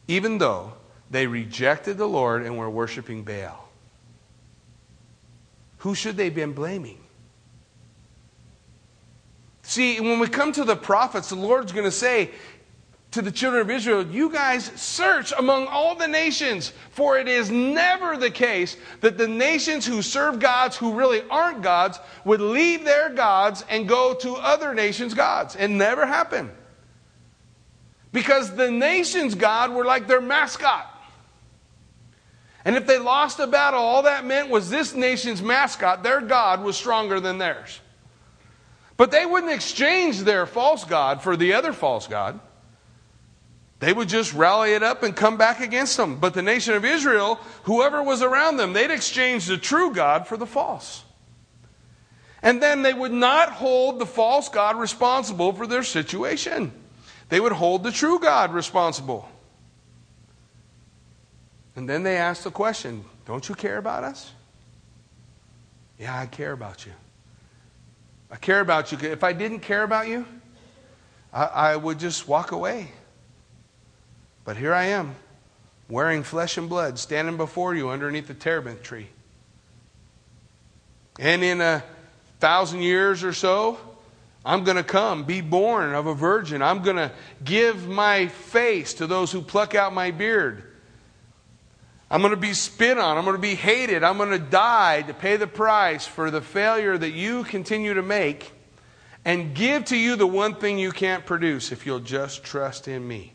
[0.09, 0.73] even though
[1.11, 3.69] they rejected the Lord and were worshiping Baal.
[5.79, 6.99] Who should they have been blaming?
[9.63, 12.31] See, when we come to the prophets, the Lord's going to say
[13.13, 17.51] to the children of Israel, You guys search among all the nations, for it is
[17.51, 22.85] never the case that the nations who serve gods who really aren't gods would leave
[22.85, 25.57] their gods and go to other nations' gods.
[25.57, 26.51] It never happened.
[28.17, 30.87] Because the nation's God were like their mascot.
[32.65, 36.65] And if they lost a battle, all that meant was this nation's mascot, their God,
[36.65, 37.79] was stronger than theirs.
[38.97, 42.41] But they wouldn't exchange their false God for the other false God.
[43.81, 46.19] They would just rally it up and come back against them.
[46.19, 50.39] But the nation of Israel, whoever was around them, they'd exchange the true God for
[50.39, 51.05] the false.
[52.43, 56.73] And then they would not hold the false God responsible for their situation.
[57.29, 59.29] They would hold the true God responsible.
[61.75, 64.33] And then they ask the question Don't you care about us?
[65.99, 66.93] Yeah, I care about you.
[68.31, 68.99] I care about you.
[68.99, 70.27] If I didn't care about you,
[71.33, 72.91] I, I would just walk away.
[74.45, 75.15] But here I am,
[75.89, 79.09] wearing flesh and blood, standing before you underneath the terebinth tree.
[81.19, 81.83] And in a
[82.41, 83.79] thousand years or so,
[84.47, 86.63] I'm going to come, be born of a virgin.
[86.63, 87.11] I'm going to
[87.45, 90.63] give my face to those who pluck out my beard.
[92.09, 93.19] I'm going to be spit on.
[93.19, 94.05] I'm going to be hated.
[94.05, 98.03] I'm going to die to pay the price for the failure that you continue to
[98.03, 98.53] make
[99.25, 103.07] and give to you the one thing you can't produce if you'll just trust in
[103.07, 103.33] me.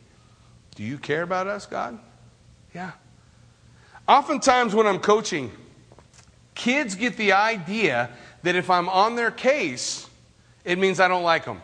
[0.76, 2.00] Do you care about us, God?
[2.74, 2.92] Yeah.
[4.08, 5.52] Oftentimes, when I'm coaching,
[6.56, 8.10] kids get the idea
[8.44, 10.08] that if I'm on their case,
[10.64, 11.62] it means I don't like them.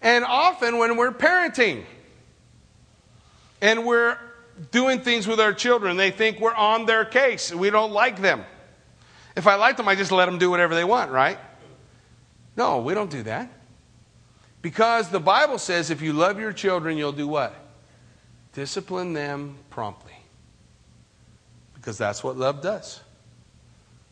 [0.00, 1.84] And often when we're parenting
[3.60, 4.18] and we're
[4.70, 7.52] doing things with our children, they think we're on their case.
[7.52, 8.44] We don't like them.
[9.36, 11.38] If I like them, I just let them do whatever they want, right?
[12.56, 13.50] No, we don't do that.
[14.62, 17.54] Because the Bible says if you love your children, you'll do what?
[18.52, 20.14] Discipline them promptly.
[21.74, 23.00] Because that's what love does.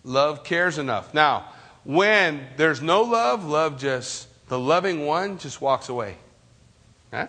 [0.04, 1.14] Love cares enough.
[1.14, 1.48] Now,
[1.85, 6.16] when there's no love, love just, the loving one just walks away.
[7.12, 7.29] Huh?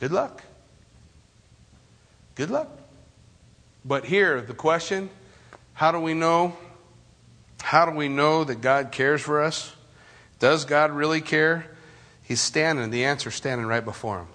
[0.00, 0.42] Good luck.
[2.34, 2.68] Good luck.
[3.84, 5.10] But here, the question
[5.74, 6.56] how do we know?
[7.60, 9.74] How do we know that God cares for us?
[10.38, 11.66] Does God really care?
[12.22, 14.28] He's standing, the answer standing right before him.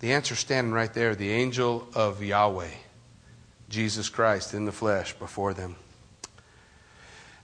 [0.00, 2.70] The answer standing right there, the angel of Yahweh,
[3.68, 5.76] Jesus Christ in the flesh before them.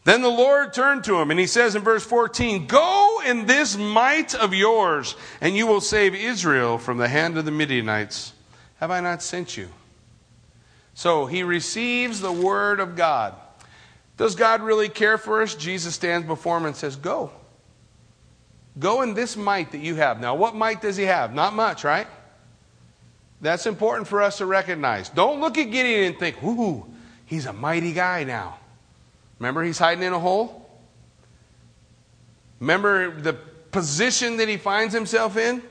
[0.07, 3.77] Then the Lord turned to him and he says in verse 14, Go in this
[3.77, 8.33] might of yours, and you will save Israel from the hand of the Midianites.
[8.77, 9.69] Have I not sent you?
[10.95, 13.35] So he receives the word of God.
[14.17, 15.57] Does God really care for us?
[15.57, 17.33] Jesus stands before him and says, Go.
[18.79, 20.21] Go in this might that you have.
[20.21, 21.35] Now, what might does he have?
[21.35, 22.07] Not much, right?
[23.41, 25.09] That's important for us to recognize.
[25.09, 26.87] Don't look at Gideon and think, Ooh,
[27.25, 28.59] he's a mighty guy now.
[29.39, 30.71] Remember, he's hiding in a hole?
[32.61, 33.35] Remember the
[33.71, 35.63] position that he finds himself in?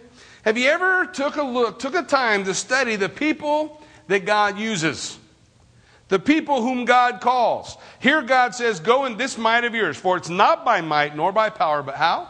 [0.43, 4.59] Have you ever took a look, took a time to study the people that God
[4.59, 5.17] uses?
[6.09, 7.75] The people whom God calls.
[7.99, 11.31] Here God says, Go in this might of yours, for it's not by might nor
[11.31, 12.29] by power, but how?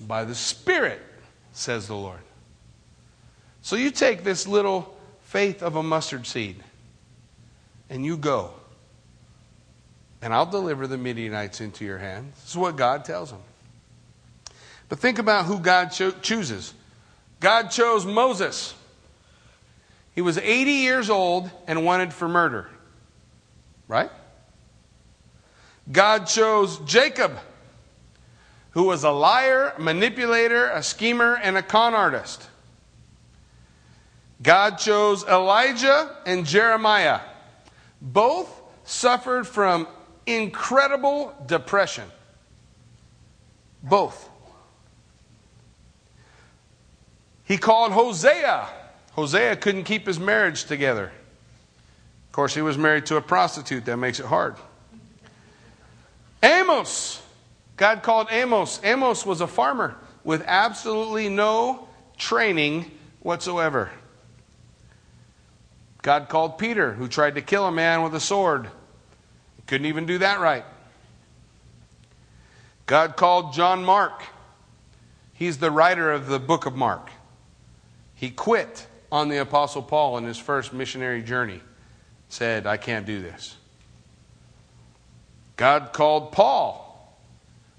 [0.00, 1.00] By the Spirit,
[1.52, 2.18] says the Lord.
[3.62, 6.56] So you take this little faith of a mustard seed
[7.88, 8.54] and you go
[10.22, 12.32] and I'll deliver the Midianites into your hand.
[12.34, 13.40] This is what God tells them.
[14.88, 16.74] But think about who God cho- chooses.
[17.38, 18.74] God chose Moses.
[20.14, 22.68] He was 80 years old and wanted for murder.
[23.88, 24.10] Right?
[25.90, 27.38] God chose Jacob,
[28.72, 32.46] who was a liar, manipulator, a schemer, and a con artist.
[34.42, 37.20] God chose Elijah and Jeremiah.
[38.00, 38.48] Both
[38.84, 39.86] suffered from
[40.26, 42.04] incredible depression.
[43.82, 44.28] Both.
[47.44, 48.68] He called Hosea.
[49.12, 51.10] Hosea couldn't keep his marriage together.
[52.28, 53.86] Of course, he was married to a prostitute.
[53.86, 54.54] That makes it hard.
[56.42, 57.20] Amos.
[57.76, 58.80] God called Amos.
[58.84, 62.90] Amos was a farmer with absolutely no training
[63.20, 63.90] whatsoever.
[66.02, 68.68] God called Peter, who tried to kill a man with a sword.
[69.70, 70.64] Couldn't even do that right.
[72.86, 74.24] God called John Mark.
[75.32, 77.08] He's the writer of the book of Mark.
[78.16, 81.60] He quit on the Apostle Paul in his first missionary journey.
[82.28, 83.54] Said, I can't do this.
[85.54, 87.16] God called Paul.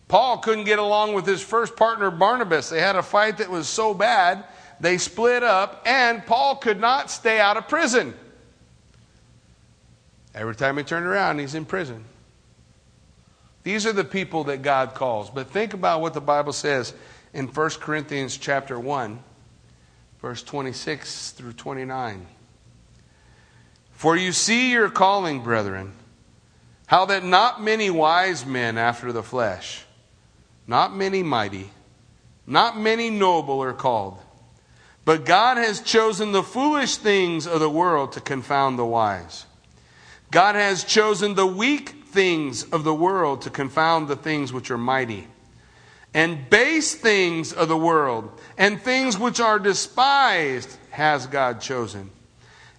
[0.08, 2.70] Paul couldn't get along with his first partner, Barnabas.
[2.70, 4.46] They had a fight that was so bad,
[4.80, 8.14] they split up, and Paul could not stay out of prison.
[10.34, 12.06] Every time he turned around, he's in prison.
[13.64, 15.30] These are the people that God calls.
[15.30, 16.94] But think about what the Bible says
[17.34, 19.20] in 1 Corinthians chapter 1,
[20.22, 22.26] verse 26 through 29.
[23.92, 25.94] For you see your calling, brethren,
[26.88, 29.86] how that not many wise men after the flesh,
[30.66, 31.70] not many mighty,
[32.48, 34.18] not many noble are called.
[35.06, 39.46] But God has chosen the foolish things of the world to confound the wise.
[40.32, 44.78] God has chosen the weak things of the world to confound the things which are
[44.78, 45.28] mighty,
[46.14, 52.10] and base things of the world, and things which are despised has God chosen.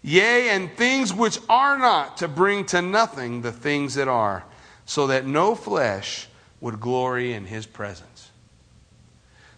[0.03, 4.45] Yea, and things which are not, to bring to nothing the things that are,
[4.85, 6.27] so that no flesh
[6.61, 8.31] would glory in his presence.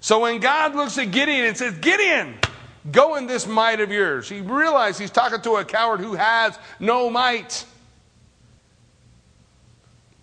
[0.01, 2.35] So when God looks at Gideon and says, Gideon,
[2.91, 6.59] go in this might of yours, he realizes he's talking to a coward who has
[6.79, 7.65] no might.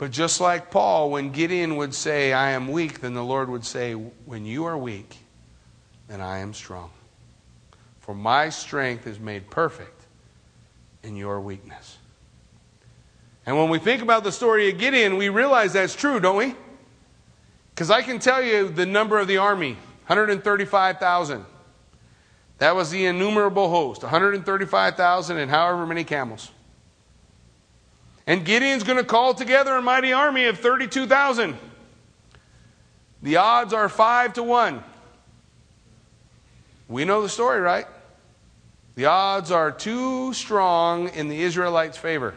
[0.01, 3.63] But just like Paul, when Gideon would say, I am weak, then the Lord would
[3.63, 5.15] say, When you are weak,
[6.07, 6.89] then I am strong.
[7.99, 10.07] For my strength is made perfect
[11.03, 11.99] in your weakness.
[13.45, 16.55] And when we think about the story of Gideon, we realize that's true, don't we?
[17.69, 19.73] Because I can tell you the number of the army
[20.07, 21.45] 135,000.
[22.57, 26.49] That was the innumerable host 135,000 and however many camels.
[28.31, 31.53] And Gideon's going to call together a mighty army of 32,000.
[33.21, 34.81] The odds are 5 to 1.
[36.87, 37.87] We know the story, right?
[38.95, 42.33] The odds are too strong in the Israelites' favor.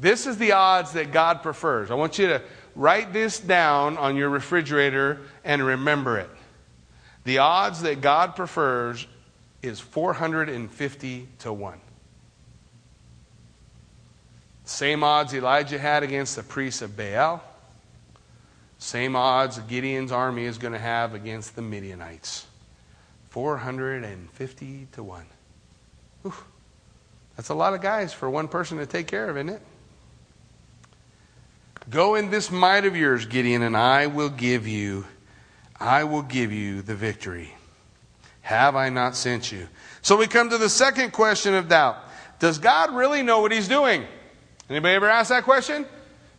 [0.00, 1.90] This is the odds that God prefers.
[1.90, 2.42] I want you to
[2.74, 6.30] write this down on your refrigerator and remember it.
[7.24, 9.06] The odds that God prefers
[9.60, 11.80] is 450 to 1.
[14.70, 17.42] Same odds Elijah had against the priests of Baal.
[18.78, 22.46] Same odds Gideon's army is going to have against the Midianites.
[23.30, 25.26] 450 to 1.
[26.22, 26.34] Whew.
[27.36, 29.60] That's a lot of guys for one person to take care of, isn't it?
[31.90, 35.04] Go in this might of yours, Gideon, and I will give you,
[35.80, 37.52] I will give you the victory.
[38.42, 39.66] Have I not sent you?
[40.00, 41.96] So we come to the second question of doubt.
[42.38, 44.06] Does God really know what he's doing?
[44.70, 45.84] Anybody ever ask that question?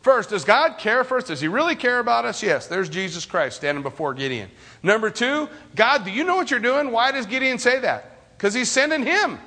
[0.02, 1.26] First, does God care for us?
[1.26, 2.42] Does He really care about us?
[2.42, 4.50] Yes, there's Jesus Christ standing before Gideon.
[4.82, 6.92] Number two, God, do you know what you're doing?
[6.92, 8.38] Why does Gideon say that?
[8.38, 9.38] Because He's sending him.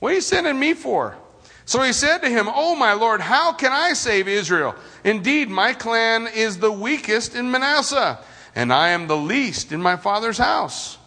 [0.00, 1.16] What are you sending me for?
[1.64, 4.74] So he said to him, Oh, my Lord, how can I save Israel?
[5.02, 8.18] Indeed, my clan is the weakest in Manasseh,
[8.54, 10.98] and I am the least in my father's house.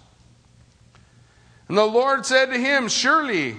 [1.67, 3.57] And the Lord said to him, Surely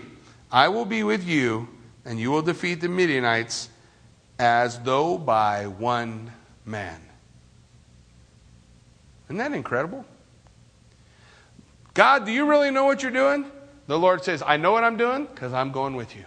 [0.50, 1.68] I will be with you
[2.04, 3.68] and you will defeat the Midianites
[4.38, 6.32] as though by one
[6.64, 7.00] man.
[9.26, 10.04] Isn't that incredible?
[11.94, 13.50] God, do you really know what you're doing?
[13.88, 16.24] The Lord says, I know what I'm doing because I'm going with you.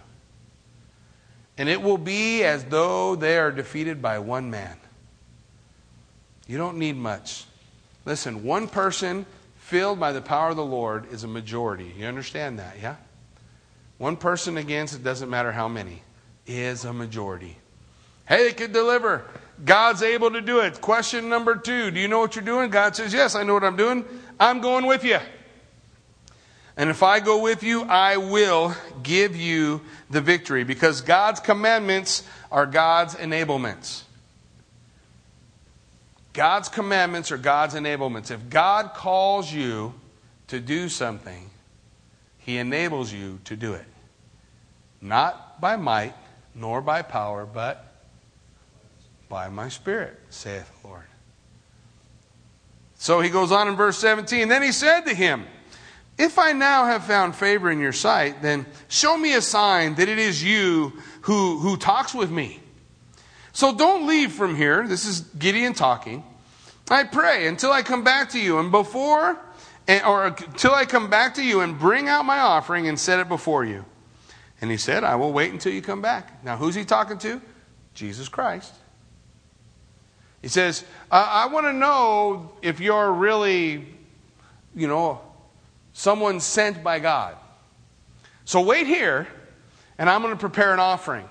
[1.57, 4.78] And it will be as though they are defeated by one man.
[6.47, 7.45] You don't need much.
[8.05, 9.26] Listen, one person
[9.59, 11.93] filled by the power of the Lord is a majority.
[11.97, 12.95] You understand that, yeah?
[14.02, 16.02] One person against, it doesn't matter how many,
[16.47, 17.56] is a majority.
[18.28, 19.24] Hey, they could deliver.
[19.64, 20.82] God's able to do it.
[20.82, 22.72] Question number two Do you know what you're doing?
[22.72, 24.04] God says, Yes, I know what I'm doing.
[24.39, 25.20] I'm going with you.
[26.76, 28.74] And if I go with you, I will
[29.04, 34.02] give you the victory because God's commandments are God's enablements.
[36.34, 38.32] God's commandments are God's enablements.
[38.32, 39.93] If God calls you
[40.47, 41.52] to do something,
[42.41, 43.85] he enables you to do it.
[44.99, 46.13] Not by might,
[46.53, 47.91] nor by power, but
[49.29, 51.03] by my Spirit, saith the Lord.
[52.95, 54.47] So he goes on in verse 17.
[54.47, 55.45] Then he said to him,
[56.17, 60.09] If I now have found favor in your sight, then show me a sign that
[60.09, 62.59] it is you who, who talks with me.
[63.53, 64.87] So don't leave from here.
[64.87, 66.23] This is Gideon talking.
[66.89, 69.39] I pray until I come back to you, and before,
[69.88, 73.27] or until I come back to you and bring out my offering and set it
[73.27, 73.86] before you.
[74.61, 76.43] And he said, I will wait until you come back.
[76.43, 77.41] Now, who's he talking to?
[77.93, 78.73] Jesus Christ.
[80.41, 83.88] He says, I, I want to know if you're really,
[84.75, 85.21] you know,
[85.93, 87.36] someone sent by God.
[88.45, 89.27] So wait here,
[89.97, 91.27] and I'm going to prepare an offering.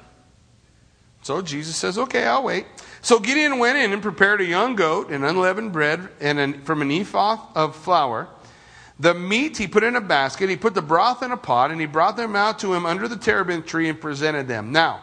[1.23, 2.67] So Jesus says, Okay, I'll wait.
[3.03, 6.83] So Gideon went in and prepared a young goat and unleavened bread and an, from
[6.83, 8.29] an ephah of flour.
[9.01, 11.81] The meat he put in a basket, he put the broth in a pot, and
[11.81, 14.73] he brought them out to him under the terebinth tree and presented them.
[14.73, 15.03] Now,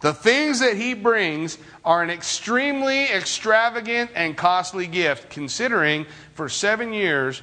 [0.00, 6.94] the things that he brings are an extremely extravagant and costly gift, considering for seven
[6.94, 7.42] years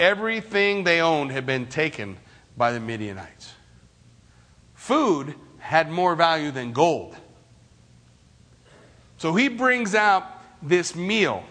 [0.00, 2.16] everything they owned had been taken
[2.56, 3.52] by the Midianites.
[4.72, 7.14] Food had more value than gold.
[9.18, 10.24] So he brings out
[10.62, 11.44] this meal.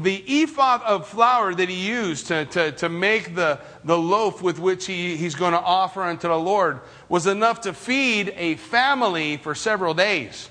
[0.00, 4.60] The ephah of flour that he used to, to, to make the, the loaf with
[4.60, 9.38] which he, he's going to offer unto the Lord was enough to feed a family
[9.38, 10.48] for several days.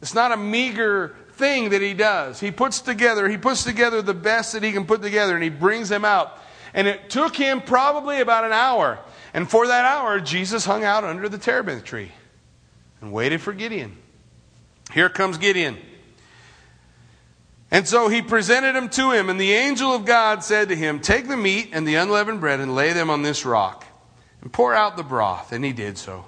[0.00, 2.38] It's not a meager thing that he does.
[2.38, 5.50] He puts together, he puts together the best that he can put together and he
[5.50, 6.38] brings them out.
[6.72, 9.00] And it took him probably about an hour.
[9.32, 12.12] And for that hour, Jesus hung out under the terebinth tree
[13.00, 13.96] and waited for Gideon.
[14.92, 15.78] Here comes Gideon.
[17.74, 21.00] And so he presented him to him, and the angel of God said to him,
[21.00, 23.84] Take the meat and the unleavened bread and lay them on this rock,
[24.40, 25.50] and pour out the broth.
[25.50, 26.24] And he did so.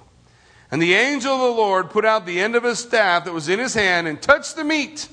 [0.69, 3.47] And the angel of the Lord put out the end of his staff that was
[3.47, 5.07] in his hand and touched the meat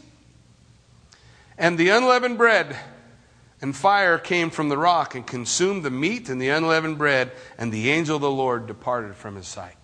[1.56, 2.76] and the unleavened bread.
[3.62, 7.72] And fire came from the rock and consumed the meat and the unleavened bread, and
[7.72, 9.76] the angel of the Lord departed from his sight.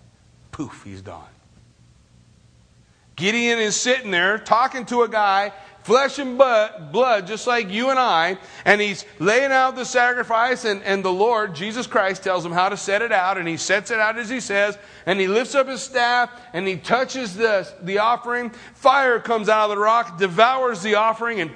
[0.51, 1.23] Poof, he's gone.
[3.15, 7.99] Gideon is sitting there talking to a guy, flesh and blood, just like you and
[7.99, 12.51] I, and he's laying out the sacrifice, and, and the Lord, Jesus Christ, tells him
[12.51, 15.27] how to set it out, and he sets it out as he says, and he
[15.27, 18.51] lifts up his staff, and he touches the, the offering.
[18.75, 21.51] Fire comes out of the rock, devours the offering, and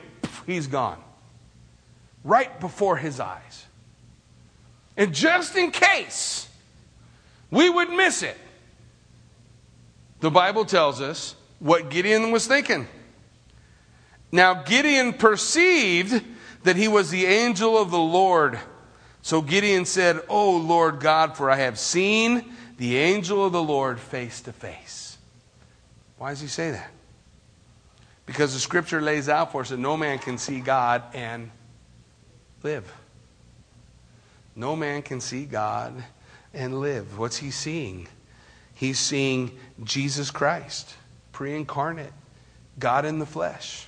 [0.46, 1.02] he's gone.
[2.24, 3.66] Right before his eyes.
[4.98, 6.48] And just in case
[7.52, 8.38] we would miss it,
[10.22, 12.88] the Bible tells us what Gideon was thinking.
[14.32, 16.24] Now, Gideon perceived
[16.64, 18.60] that he was the angel of the Lord.
[19.22, 24.00] So Gideon said, O Lord God, for I have seen the angel of the Lord
[24.00, 25.18] face to face.
[26.18, 26.92] Why does he say that?
[28.26, 31.52] Because the scripture lays out for us that no man can see God and
[32.64, 32.92] live.
[34.56, 36.04] No man can see God
[36.54, 37.20] and live.
[37.20, 38.08] What's he seeing?
[38.74, 40.96] He's seeing Jesus Christ
[41.32, 42.14] pre incarnate,
[42.80, 43.88] God in the flesh.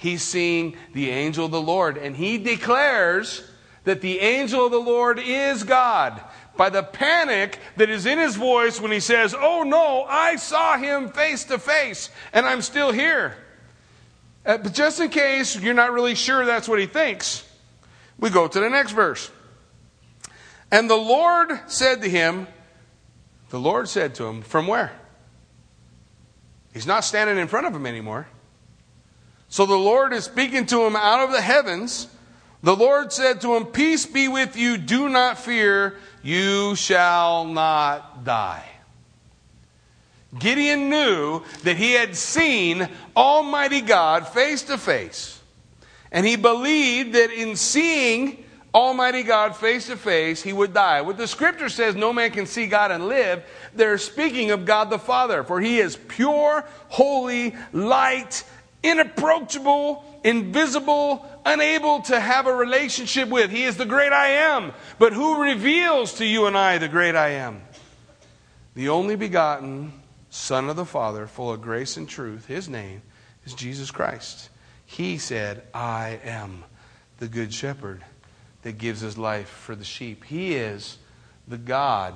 [0.00, 3.44] He's seeing the angel of the Lord, and he declares
[3.84, 6.18] that the angel of the Lord is God
[6.56, 10.78] by the panic that is in his voice when he says, Oh no, I saw
[10.78, 13.36] him face to face, and I'm still here.
[14.46, 17.46] Uh, but just in case you're not really sure that's what he thinks,
[18.18, 19.30] we go to the next verse.
[20.70, 22.46] And the Lord said to him,
[23.50, 24.92] The Lord said to him, From where?
[26.72, 28.28] He's not standing in front of him anymore.
[29.50, 32.06] So the Lord is speaking to him out of the heavens.
[32.62, 38.24] The Lord said to him, Peace be with you, do not fear, you shall not
[38.24, 38.64] die.
[40.38, 45.40] Gideon knew that he had seen Almighty God face to face.
[46.12, 51.00] And he believed that in seeing Almighty God face to face, he would die.
[51.00, 53.42] What the scripture says, no man can see God and live,
[53.74, 58.44] they're speaking of God the Father, for he is pure, holy, light,
[58.82, 63.50] inapproachable, invisible, unable to have a relationship with.
[63.50, 64.72] He is the great I am.
[64.98, 67.62] But who reveals to you and I the great I am?
[68.74, 69.92] The only begotten
[70.30, 73.02] Son of the Father, full of grace and truth, his name
[73.44, 74.48] is Jesus Christ.
[74.86, 76.64] He said, I am
[77.18, 78.04] the good shepherd
[78.62, 80.24] that gives his life for the sheep.
[80.24, 80.98] He is
[81.48, 82.14] the God,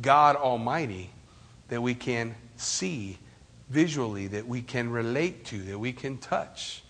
[0.00, 1.10] God Almighty,
[1.68, 3.18] that we can see
[3.70, 6.82] visually, that we can relate to, that we can touch,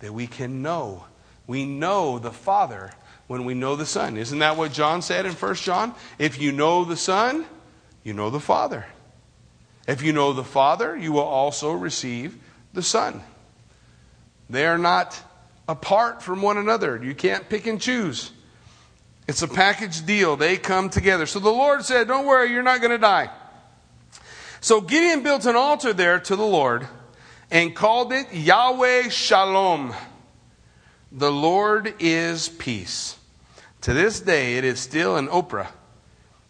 [0.00, 1.04] that we can know
[1.50, 2.92] We know the Father
[3.26, 4.16] when we know the Son.
[4.16, 5.96] Isn't that what John said in 1 John?
[6.16, 7.44] If you know the Son,
[8.04, 8.86] you know the Father.
[9.88, 12.38] If you know the Father, you will also receive
[12.72, 13.20] the Son.
[14.48, 15.20] They are not
[15.68, 17.02] apart from one another.
[17.02, 18.30] You can't pick and choose.
[19.26, 20.36] It's a package deal.
[20.36, 21.26] They come together.
[21.26, 23.28] So the Lord said, Don't worry, you're not going to die.
[24.62, 26.86] So Gideon built an altar there to the Lord
[27.50, 29.94] and called it Yahweh Shalom.
[31.10, 33.16] The Lord is peace.
[33.82, 35.68] To this day, it is still an Ophrah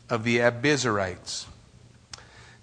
[0.09, 1.47] of the Abiezrites.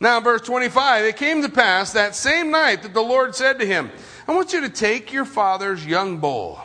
[0.02, 3.66] Now, verse 25, it came to pass that same night that the Lord said to
[3.66, 3.90] him,
[4.28, 6.60] I want you to take your father's young bull,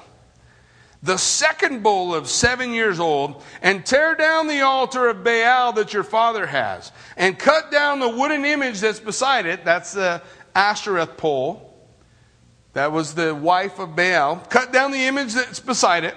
[1.03, 5.93] the second bull of seven years old, and tear down the altar of Baal that
[5.93, 9.65] your father has, and cut down the wooden image that's beside it.
[9.65, 10.23] That's the
[10.55, 11.69] Ashereth pole.
[12.75, 14.37] That was the wife of Baal.
[14.49, 16.15] Cut down the image that's beside it.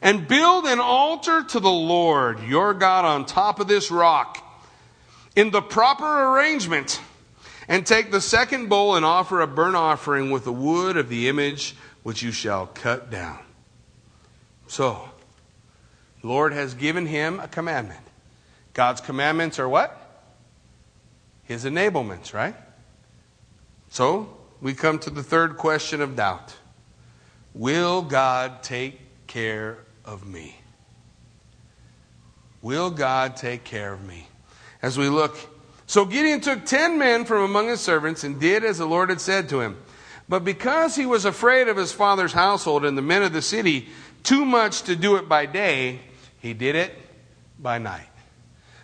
[0.00, 4.44] And build an altar to the Lord your God on top of this rock
[5.34, 7.00] in the proper arrangement
[7.68, 11.28] and take the second bowl and offer a burnt offering with the wood of the
[11.28, 13.38] image which you shall cut down.
[14.68, 15.10] So,
[16.22, 18.00] Lord has given him a commandment.
[18.74, 19.96] God's commandments are what?
[21.42, 22.54] His enablements, right?
[23.90, 26.54] So, we come to the third question of doubt
[27.54, 30.56] Will God take care of me?
[32.62, 34.28] Will God take care of me?
[34.82, 35.36] as we look.
[35.86, 39.20] So Gideon took ten men from among his servants and did as the Lord had
[39.20, 39.76] said to him.
[40.28, 43.88] But because he was afraid of his father's household and the men of the city
[44.28, 46.00] too much to do it by day,
[46.40, 46.94] he did it
[47.58, 48.10] by night.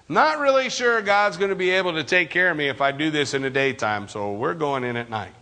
[0.09, 2.93] Not really sure God's going to be able to take care of me if I
[2.93, 5.35] do this in the daytime, so we're going in at night.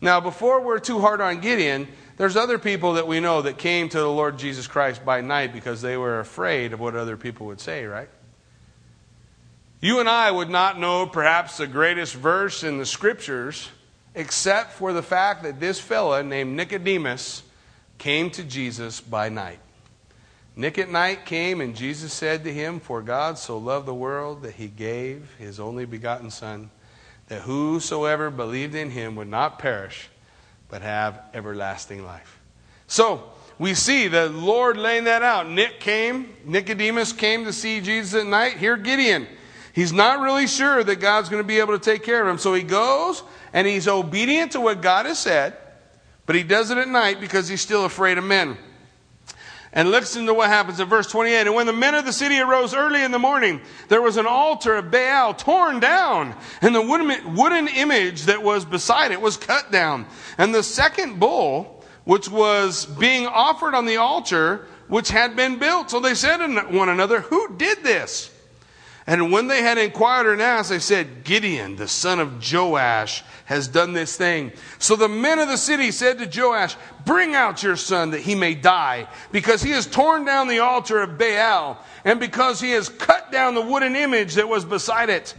[0.00, 1.88] Now, before we're too hard on Gideon,
[2.18, 5.52] there's other people that we know that came to the Lord Jesus Christ by night
[5.52, 8.10] because they were afraid of what other people would say, right?
[9.80, 13.70] You and I would not know perhaps the greatest verse in the scriptures
[14.14, 17.42] except for the fact that this fella named Nicodemus
[18.00, 19.60] came to Jesus by night.
[20.56, 24.42] Nick at night came, and Jesus said to him, For God so loved the world
[24.42, 26.70] that he gave his only begotten Son,
[27.28, 30.08] that whosoever believed in him would not perish,
[30.68, 32.40] but have everlasting life.
[32.88, 33.22] So,
[33.58, 35.48] we see the Lord laying that out.
[35.48, 38.56] Nick came, Nicodemus came to see Jesus at night.
[38.56, 39.26] Here, Gideon.
[39.74, 42.38] He's not really sure that God's going to be able to take care of him.
[42.38, 43.22] So he goes
[43.52, 45.56] and he's obedient to what God has said,
[46.30, 48.56] but he does it at night because he's still afraid of men.
[49.72, 51.48] And listen to what happens in verse 28.
[51.48, 54.26] And when the men of the city arose early in the morning, there was an
[54.26, 59.72] altar of Baal torn down, and the wooden image that was beside it was cut
[59.72, 60.06] down.
[60.38, 65.90] And the second bull, which was being offered on the altar, which had been built.
[65.90, 68.29] So they said to one another, Who did this?
[69.10, 73.66] And when they had inquired and asked, they said, Gideon, the son of Joash, has
[73.66, 74.52] done this thing.
[74.78, 78.36] So the men of the city said to Joash, Bring out your son that he
[78.36, 82.88] may die, because he has torn down the altar of Baal, and because he has
[82.88, 85.34] cut down the wooden image that was beside it.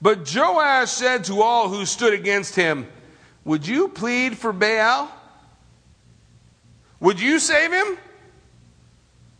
[0.00, 2.88] But Joash said to all who stood against him,
[3.44, 5.08] Would you plead for Baal?
[6.98, 7.96] Would you save him?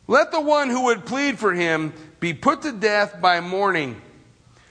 [0.06, 4.00] Let the one who would plead for him be put to death by morning.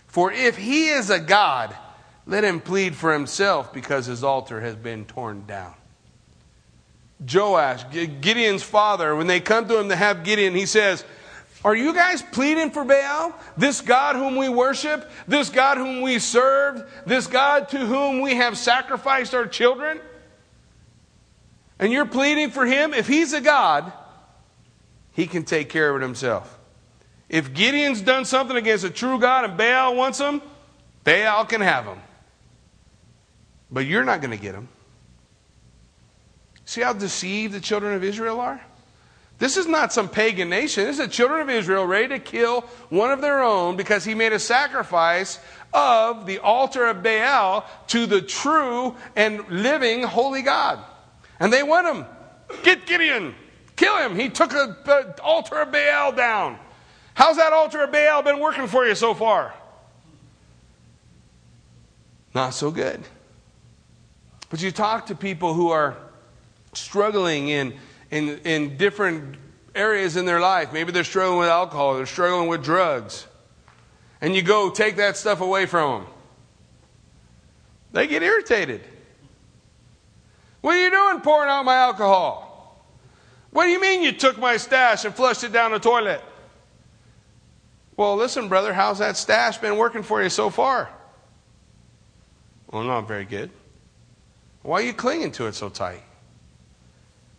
[0.08, 1.76] For if he is a God,
[2.26, 5.74] let him plead for himself because his altar has been torn down.
[7.20, 11.04] Joash, Gideon's father, when they come to him to have Gideon, he says,
[11.66, 13.38] Are you guys pleading for Baal?
[13.58, 18.36] This God whom we worship, this God whom we serve, this God to whom we
[18.36, 20.00] have sacrificed our children?
[21.80, 22.94] And you're pleading for him?
[22.94, 23.92] If he's a God,
[25.12, 26.60] he can take care of it himself.
[27.32, 30.42] If Gideon's done something against a true God and Baal wants him,
[31.06, 31.98] Baal can have him.
[33.72, 34.68] But you're not going to get him.
[36.66, 38.62] See how deceived the children of Israel are?
[39.40, 40.84] This is not some pagan nation.
[40.84, 44.14] This is the children of Israel ready to kill one of their own because he
[44.14, 45.40] made a sacrifice
[45.74, 50.80] of the altar of Baal to the true and living holy God.
[51.40, 52.06] And they want him.
[52.64, 53.36] Get Gideon.
[53.78, 54.18] Kill him.
[54.18, 56.60] He took the altar of Baal down.
[57.14, 59.54] How's that altar of Baal been working for you so far?
[62.34, 63.02] Not so good.
[64.50, 65.98] But you talk to people who are
[66.74, 67.74] struggling in,
[68.10, 69.36] in, in different
[69.76, 70.74] areas in their life.
[70.74, 73.28] Maybe they're struggling with alcohol, they're struggling with drugs.
[74.20, 76.14] And you go take that stuff away from them.
[77.92, 78.82] They get irritated.
[80.62, 82.48] What are you doing pouring out my alcohol?
[83.50, 86.22] What do you mean you took my stash and flushed it down the toilet?
[88.02, 90.90] Well, listen, brother, how's that stash been working for you so far?
[92.72, 93.52] Well, not very good.
[94.64, 96.02] Why are you clinging to it so tight?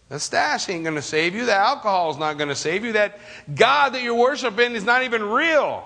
[0.09, 1.47] The stash ain't going to save you.
[1.47, 2.93] The alcohol is not going to save you.
[2.93, 3.19] That
[3.53, 5.85] God that you're worshiping is not even real.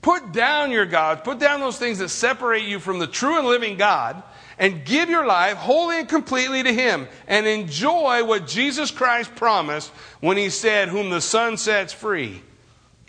[0.00, 1.20] Put down your gods.
[1.22, 4.22] Put down those things that separate you from the true and living God
[4.58, 9.90] and give your life wholly and completely to Him and enjoy what Jesus Christ promised
[10.20, 12.42] when He said, Whom the Son sets free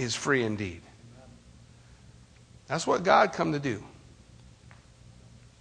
[0.01, 0.81] is free indeed.
[2.67, 3.83] That's what God come to do.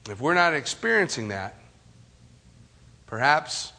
[0.09, 1.57] If we're not experiencing that,
[3.07, 3.73] perhaps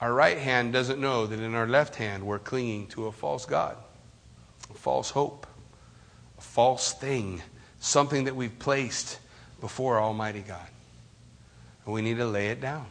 [0.00, 3.46] our right hand doesn't know that in our left hand we're clinging to a false
[3.46, 3.76] God,
[4.70, 5.46] a false hope,
[6.38, 7.42] a false thing,
[7.80, 9.18] something that we've placed
[9.60, 10.66] before Almighty God.
[11.84, 12.86] And we need to lay it down.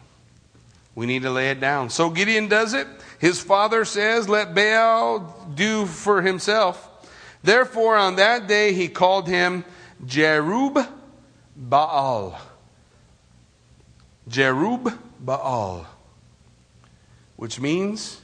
[0.96, 1.90] We need to lay it down.
[1.90, 2.88] So Gideon does it.
[3.20, 6.90] His father says, Let Baal do for himself.
[7.42, 9.66] Therefore, on that day, he called him
[10.06, 10.88] Jerub
[11.56, 12.40] Baal.
[14.30, 15.86] Jerub Baal,
[17.36, 18.22] which means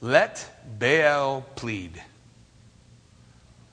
[0.00, 0.48] let
[0.78, 2.00] Baal plead.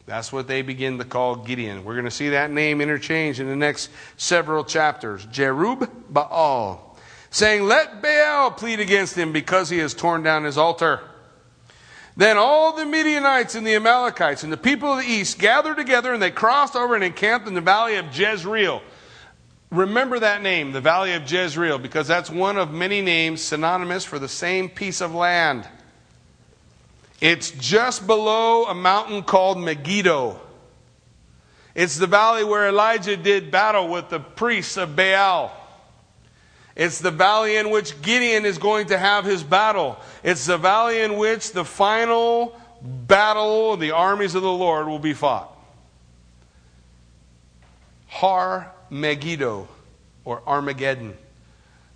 [0.05, 1.83] That's what they begin to call Gideon.
[1.83, 5.25] We're going to see that name interchanged in the next several chapters.
[5.27, 6.90] Jerub Baal,
[7.31, 11.01] saying, Let Baal plead against him because he has torn down his altar.
[12.15, 16.13] Then all the Midianites and the Amalekites and the people of the east gathered together
[16.13, 18.83] and they crossed over and encamped in the valley of Jezreel.
[19.71, 24.19] Remember that name, the Valley of Jezreel, because that's one of many names synonymous for
[24.19, 25.65] the same piece of land.
[27.21, 30.41] It's just below a mountain called Megiddo.
[31.73, 35.55] It's the valley where Elijah did battle with the priests of Baal.
[36.75, 39.97] It's the valley in which Gideon is going to have his battle.
[40.23, 45.13] It's the valley in which the final battle the armies of the Lord will be
[45.13, 45.49] fought.
[48.07, 49.67] Har Megiddo
[50.25, 51.17] or Armageddon,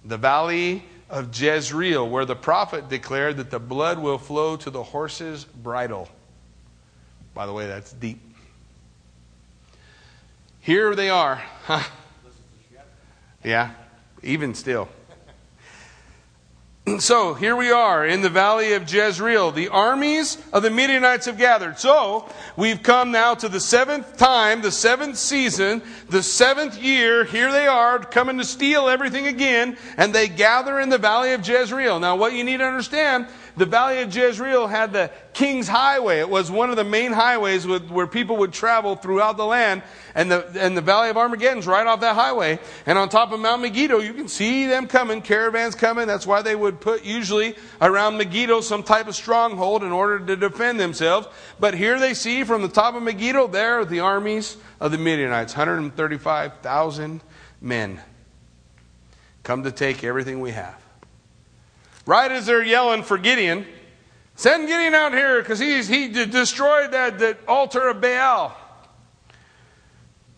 [0.03, 4.81] the valley of Jezreel, where the prophet declared that the blood will flow to the
[4.81, 6.09] horse's bridle.
[7.33, 8.21] By the way, that's deep.
[10.61, 11.41] Here they are.
[11.65, 11.81] Huh?
[13.43, 13.71] Yeah,
[14.25, 14.89] even still.
[16.99, 19.51] So here we are in the valley of Jezreel.
[19.51, 21.79] The armies of the Midianites have gathered.
[21.79, 27.23] So we've come now to the seventh time, the seventh season, the seventh year.
[27.23, 31.47] Here they are coming to steal everything again, and they gather in the valley of
[31.47, 31.99] Jezreel.
[31.99, 33.25] Now, what you need to understand
[33.57, 36.19] the Valley of Jezreel had the King's Highway.
[36.19, 39.81] It was one of the main highways with, where people would travel throughout the land.
[40.13, 42.59] And the, and the Valley of Armageddon's right off that highway.
[42.85, 46.07] And on top of Mount Megiddo, you can see them coming, caravans coming.
[46.07, 50.35] That's why they would put usually around Megiddo some type of stronghold in order to
[50.35, 51.27] defend themselves.
[51.59, 54.97] But here they see from the top of Megiddo, there are the armies of the
[54.97, 57.21] Midianites 135,000
[57.61, 58.01] men
[59.43, 60.84] come to take everything we have.
[62.05, 63.65] Right as they're yelling for Gideon,
[64.35, 68.55] send Gideon out here because he destroyed that, that altar of Baal.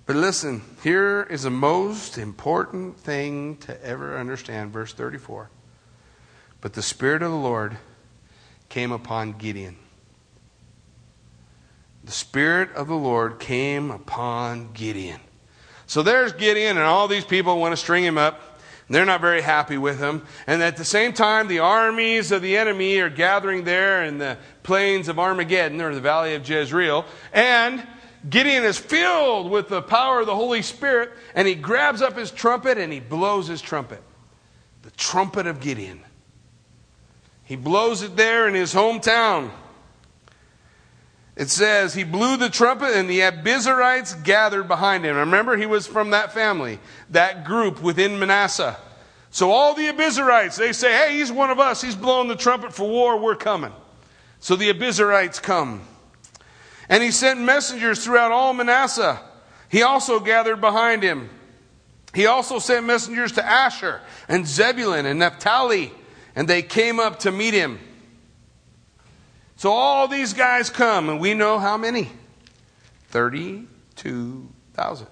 [0.06, 4.72] But listen, here is the most important thing to ever understand.
[4.72, 5.50] Verse 34.
[6.62, 7.78] But the Spirit of the Lord
[8.70, 9.76] came upon Gideon.
[12.06, 15.20] The Spirit of the Lord came upon Gideon.
[15.88, 18.57] So there's Gideon, and all these people want to string him up.
[18.90, 20.26] They're not very happy with him.
[20.46, 24.38] And at the same time, the armies of the enemy are gathering there in the
[24.64, 27.06] plains of Armageddon, or the valley of Jezreel.
[27.34, 27.86] And
[28.30, 32.32] Gideon is filled with the power of the Holy Spirit, and he grabs up his
[32.32, 34.02] trumpet and he blows his trumpet.
[34.84, 36.02] The trumpet of Gideon.
[37.44, 39.52] He blows it there in his hometown.
[41.38, 45.16] It says he blew the trumpet and the Abiezrites gathered behind him.
[45.16, 46.80] Remember, he was from that family,
[47.12, 48.76] that group within Manasseh.
[49.30, 51.80] So all the Abiezrites, they say, hey, he's one of us.
[51.80, 53.20] He's blowing the trumpet for war.
[53.20, 53.72] We're coming.
[54.40, 55.82] So the Abiezrites come.
[56.90, 59.22] And he sent messengers throughout all Manasseh.
[59.70, 61.30] He also gathered behind him.
[62.16, 65.92] He also sent messengers to Asher and Zebulun and Naphtali,
[66.36, 67.78] and they came up to meet him.
[69.58, 72.10] So all these guys come, and we know how many
[73.10, 75.08] 32,000.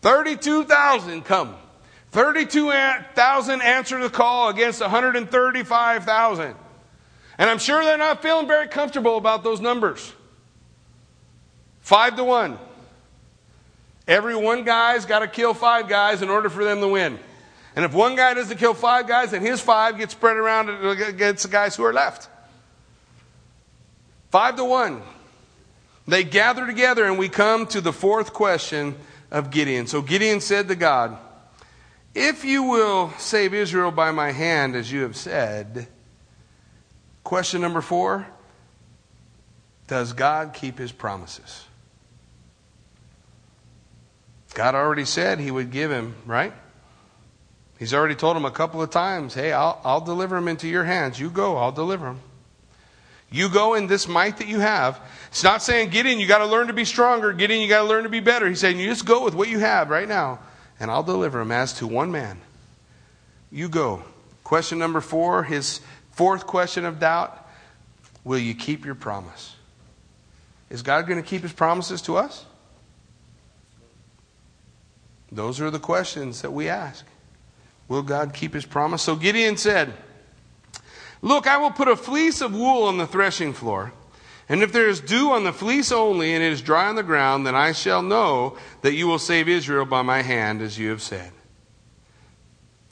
[0.00, 1.56] 32,000 come.
[2.12, 6.54] 32,000 answer the call against 135,000.
[7.38, 10.12] And I'm sure they're not feeling very comfortable about those numbers.
[11.80, 12.58] Five to one.
[14.06, 17.18] Every one guy's got to kill five guys in order for them to win.
[17.74, 21.42] And if one guy doesn't kill five guys, then his five get spread around against
[21.44, 22.28] the guys who are left.
[24.30, 25.02] Five to one.
[26.06, 28.96] They gather together, and we come to the fourth question
[29.30, 29.86] of Gideon.
[29.86, 31.18] So Gideon said to God,
[32.14, 35.88] If you will save Israel by my hand, as you have said,
[37.22, 38.26] question number four
[39.86, 41.64] Does God keep his promises?
[44.54, 46.52] God already said he would give him, right?
[47.78, 50.84] He's already told him a couple of times, hey, I'll, I'll deliver him into your
[50.84, 51.20] hands.
[51.20, 52.20] You go, I'll deliver him.
[53.30, 55.00] You go in this might that you have.
[55.28, 57.32] It's not saying, Gideon, you got to learn to be stronger.
[57.32, 58.48] Gideon, you got to learn to be better.
[58.48, 60.40] He's saying, you just go with what you have right now,
[60.80, 62.40] and I'll deliver him as to one man.
[63.52, 64.02] You go.
[64.42, 67.36] Question number four, his fourth question of doubt
[68.24, 69.54] Will you keep your promise?
[70.68, 72.44] Is God going to keep his promises to us?
[75.32, 77.04] Those are the questions that we ask.
[77.88, 79.02] Will God keep his promise?
[79.02, 79.94] So Gideon said,
[81.22, 83.92] Look, I will put a fleece of wool on the threshing floor.
[84.48, 87.02] And if there is dew on the fleece only, and it is dry on the
[87.02, 90.90] ground, then I shall know that you will save Israel by my hand, as you
[90.90, 91.30] have said.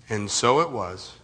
[0.08, 1.14] And so it was.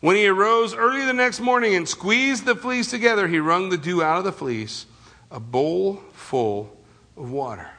[0.00, 3.78] When he arose early the next morning and squeezed the fleece together, he wrung the
[3.78, 4.84] dew out of the fleece,
[5.30, 6.76] a bowl full
[7.16, 7.70] of water.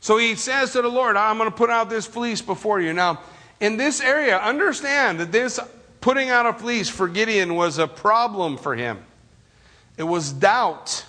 [0.00, 2.92] So he says to the Lord, I'm going to put out this fleece before you.
[2.92, 3.20] Now,
[3.60, 5.58] in this area, understand that this
[6.02, 9.02] putting out a fleece for Gideon was a problem for him.
[9.96, 11.06] It was doubt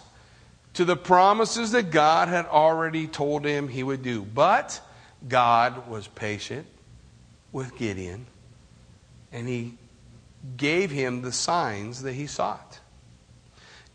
[0.75, 4.21] to the promises that God had already told him he would do.
[4.21, 4.79] But
[5.27, 6.65] God was patient
[7.51, 8.25] with Gideon,
[9.31, 9.77] and he
[10.57, 12.79] gave him the signs that he sought.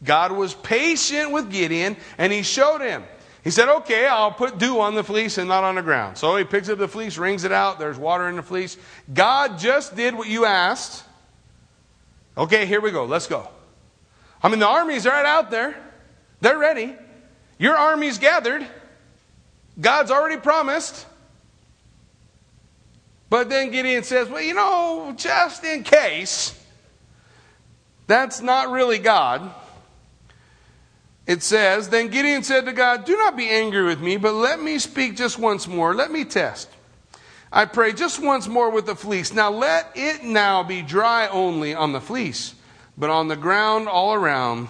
[0.04, 3.04] God was patient with Gideon, and he showed him
[3.48, 6.18] he said, Okay, I'll put dew on the fleece and not on the ground.
[6.18, 7.78] So he picks up the fleece, wrings it out.
[7.78, 8.76] There's water in the fleece.
[9.14, 11.02] God just did what you asked.
[12.36, 13.06] Okay, here we go.
[13.06, 13.48] Let's go.
[14.42, 15.74] I mean, the army's right out there.
[16.42, 16.94] They're ready.
[17.58, 18.66] Your army's gathered.
[19.80, 21.06] God's already promised.
[23.30, 26.54] But then Gideon says, Well, you know, just in case,
[28.06, 29.50] that's not really God
[31.28, 34.60] it says, Then Gideon said to God, Do not be angry with me, but let
[34.60, 35.94] me speak just once more.
[35.94, 36.70] Let me test.
[37.52, 39.32] I pray just once more with the fleece.
[39.32, 42.54] Now let it now be dry only on the fleece,
[42.96, 44.68] but on the ground all around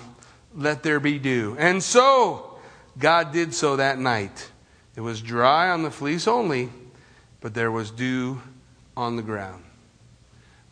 [0.52, 1.56] let there be dew.
[1.58, 2.58] And so
[2.98, 4.50] God did so that night.
[4.96, 6.70] It was dry on the fleece only,
[7.40, 8.42] but there was dew
[8.96, 9.62] on the ground.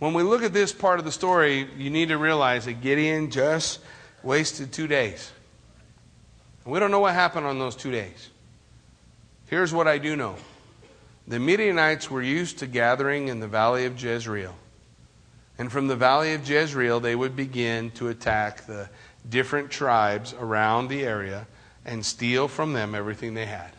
[0.00, 3.30] When we look at this part of the story, you need to realize that Gideon
[3.30, 3.78] just
[4.24, 5.30] wasted two days.
[6.66, 8.28] We don't know what happened on those two days.
[9.46, 10.36] Here's what I do know
[11.28, 14.54] the Midianites were used to gathering in the valley of Jezreel.
[15.58, 18.88] And from the valley of Jezreel, they would begin to attack the
[19.28, 21.46] different tribes around the area
[21.84, 23.70] and steal from them everything they had.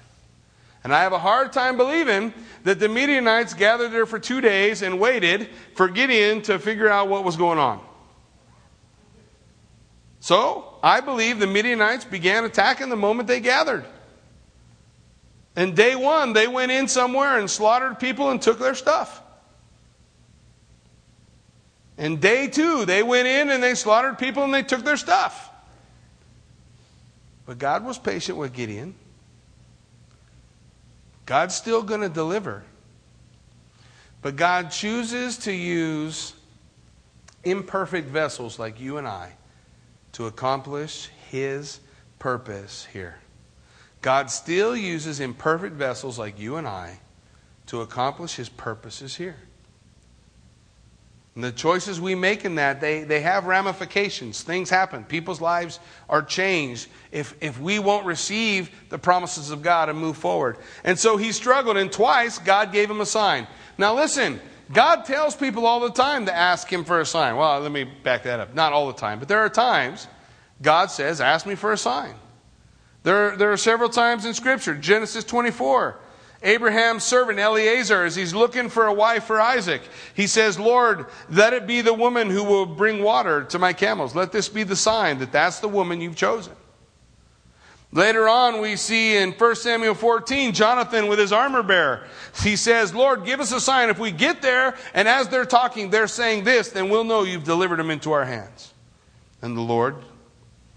[0.83, 2.33] And I have a hard time believing
[2.63, 7.09] that the Midianites gathered there for two days and waited for Gideon to figure out
[7.09, 7.81] what was going on.
[10.20, 13.86] So, I believe the Midianites began attacking the moment they gathered.
[15.55, 19.22] And day one, they went in somewhere and slaughtered people and took their stuff.
[21.97, 25.49] And day two, they went in and they slaughtered people and they took their stuff.
[27.45, 28.93] But God was patient with Gideon.
[31.26, 32.63] God's still going to deliver.
[34.22, 36.34] But God chooses to use
[37.43, 39.34] imperfect vessels like you and I
[40.18, 41.80] to accomplish his
[42.18, 43.20] purpose here.
[44.01, 47.01] God still uses imperfect vessels like you and I
[47.68, 49.36] to accomplish his purposes here.
[51.36, 54.41] And the choices we make in that, they, they have ramifications.
[54.41, 55.03] Things happen.
[55.03, 60.18] People's lives are changed if, if we won't receive the promises of God and move
[60.18, 60.57] forward.
[60.84, 63.45] And so he struggled, and twice God gave him a sign.
[63.78, 64.41] Now listen,
[64.72, 67.36] God tells people all the time to ask Him for a sign.
[67.38, 68.53] Well, let me back that up.
[68.53, 70.07] Not all the time, but there are times
[70.61, 72.15] God says, Ask me for a sign.
[73.03, 74.76] There, there are several times in Scripture.
[74.76, 75.99] Genesis 24.
[76.43, 79.82] Abraham's servant Eliezer, as he's looking for a wife for Isaac,
[80.13, 84.13] he says, Lord, let it be the woman who will bring water to my camels.
[84.13, 86.53] Let this be the sign that that's the woman you've chosen.
[87.91, 92.05] Later on, we see in 1 Samuel 14, Jonathan with his armor bearer.
[92.43, 93.89] He says, Lord, give us a sign.
[93.89, 97.45] If we get there, and as they're talking, they're saying this, then we'll know you've
[97.45, 98.73] delivered them into our hands.
[99.41, 99.95] And the Lord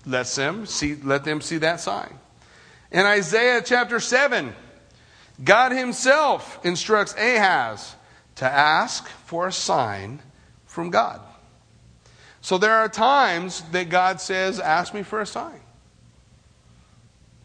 [0.07, 2.17] lets them see, let them see that sign.
[2.93, 4.55] In Isaiah chapter 7,
[5.43, 7.97] God himself instructs Ahaz
[8.37, 10.21] to ask for a sign
[10.67, 11.21] from God.
[12.41, 15.61] So there are times that God says, Ask me for a sign.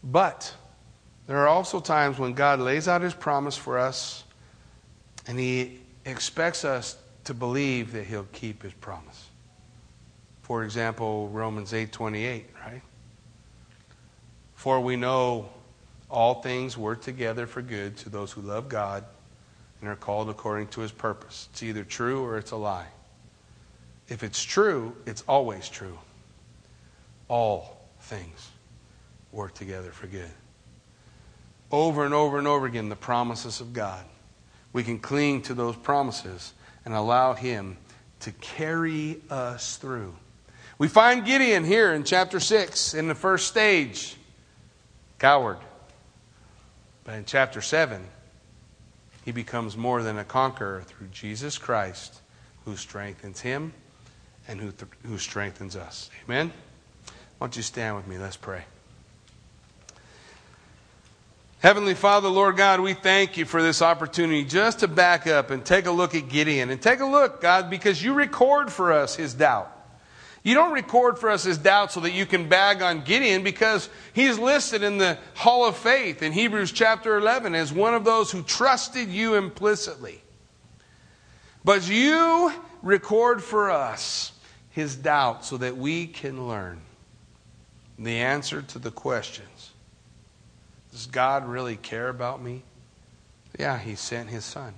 [0.06, 0.54] But
[1.26, 4.22] there are also times when God lays out his promise for us
[5.26, 9.28] and he expects us to believe that he'll keep his promise.
[10.42, 12.82] For example, Romans 8:28, right?
[14.54, 15.50] For we know
[16.08, 19.04] all things work together for good to those who love God
[19.80, 21.48] and are called according to his purpose.
[21.50, 22.86] It's either true or it's a lie.
[24.08, 25.98] If it's true, it's always true.
[27.26, 28.50] All things
[29.36, 30.30] work together for good.
[31.70, 34.04] Over and over and over again, the promises of God.
[34.72, 37.76] We can cling to those promises and allow Him
[38.20, 40.14] to carry us through.
[40.78, 44.16] We find Gideon here in chapter 6 in the first stage
[45.18, 45.58] coward.
[47.04, 48.04] But in chapter 7,
[49.24, 52.20] he becomes more than a conqueror through Jesus Christ,
[52.64, 53.72] who strengthens him
[54.48, 56.10] and who, th- who strengthens us.
[56.24, 56.52] Amen?
[57.38, 58.18] Why don't you stand with me?
[58.18, 58.64] Let's pray.
[61.60, 65.64] Heavenly Father, Lord God, we thank you for this opportunity just to back up and
[65.64, 66.70] take a look at Gideon.
[66.70, 69.72] And take a look, God, because you record for us his doubt.
[70.42, 73.88] You don't record for us his doubt so that you can bag on Gideon because
[74.12, 78.30] he's listed in the Hall of Faith in Hebrews chapter 11 as one of those
[78.30, 80.22] who trusted you implicitly.
[81.64, 82.52] But you
[82.82, 84.30] record for us
[84.70, 86.80] his doubt so that we can learn
[87.98, 89.55] the answer to the questions
[90.96, 92.62] Does God really care about me?
[93.58, 94.72] Yeah, he sent his son.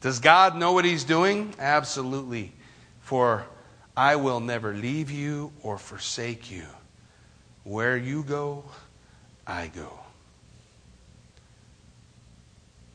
[0.00, 1.52] Does God know what he's doing?
[1.58, 2.54] Absolutely.
[3.02, 3.44] For
[3.94, 6.64] I will never leave you or forsake you.
[7.64, 8.64] Where you go,
[9.46, 9.92] I go.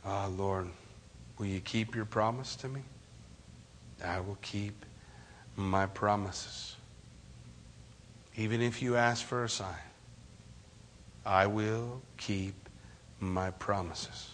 [0.04, 0.68] Ah, oh, Lord,
[1.38, 2.82] will you keep your promise to me?
[4.04, 4.84] I will keep
[5.56, 6.76] my promises.
[8.36, 9.76] Even if you ask for a sign,
[11.26, 12.70] I will keep
[13.20, 14.32] my promises.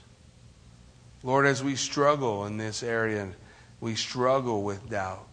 [1.24, 3.30] Lord, as we struggle in this area,
[3.82, 5.28] we struggle with doubt.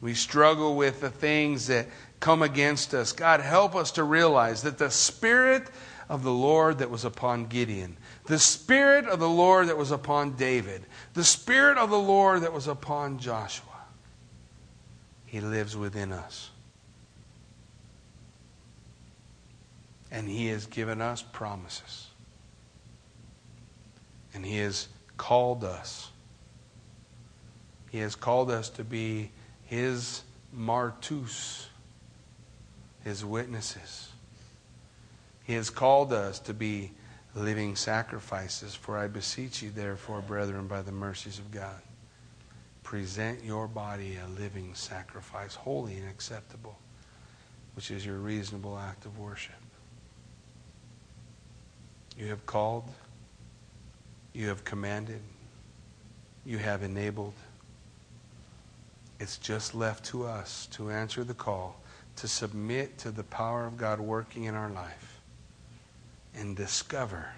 [0.00, 1.86] We struggle with the things that
[2.20, 3.12] come against us.
[3.12, 5.68] God, help us to realize that the Spirit
[6.08, 7.96] of the Lord that was upon Gideon,
[8.26, 12.52] the Spirit of the Lord that was upon David, the Spirit of the Lord that
[12.52, 13.66] was upon Joshua,
[15.24, 16.50] He lives within us.
[20.10, 22.08] And He has given us promises.
[24.34, 26.10] And He has called us.
[27.90, 29.30] He has called us to be
[29.66, 30.22] his
[30.56, 31.66] martus,
[33.04, 34.10] his witnesses.
[35.44, 36.92] He has called us to be
[37.34, 38.74] living sacrifices.
[38.74, 41.80] For I beseech you, therefore, brethren, by the mercies of God,
[42.82, 46.78] present your body a living sacrifice, holy and acceptable,
[47.74, 49.54] which is your reasonable act of worship.
[52.18, 52.84] You have called,
[54.32, 55.20] you have commanded,
[56.44, 57.34] you have enabled.
[59.20, 61.80] It's just left to us to answer the call,
[62.16, 65.20] to submit to the power of God working in our life,
[66.34, 67.28] and discover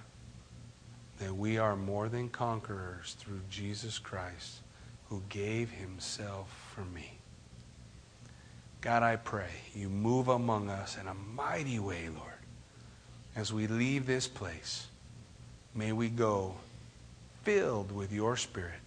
[1.19, 4.61] that we are more than conquerors through Jesus Christ
[5.09, 7.19] who gave himself for me.
[8.81, 12.28] God, I pray you move among us in a mighty way, Lord.
[13.39, 14.89] As we leave this place,
[15.73, 16.57] may we go
[17.45, 18.81] filled with your Spirit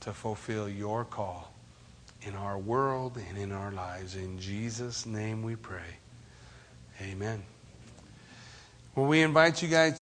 [0.00, 1.52] to fulfill your call
[2.22, 4.16] in our world and in our lives.
[4.16, 5.98] In Jesus' name we pray.
[7.02, 7.42] Amen.
[8.94, 10.01] Well, we invite you guys.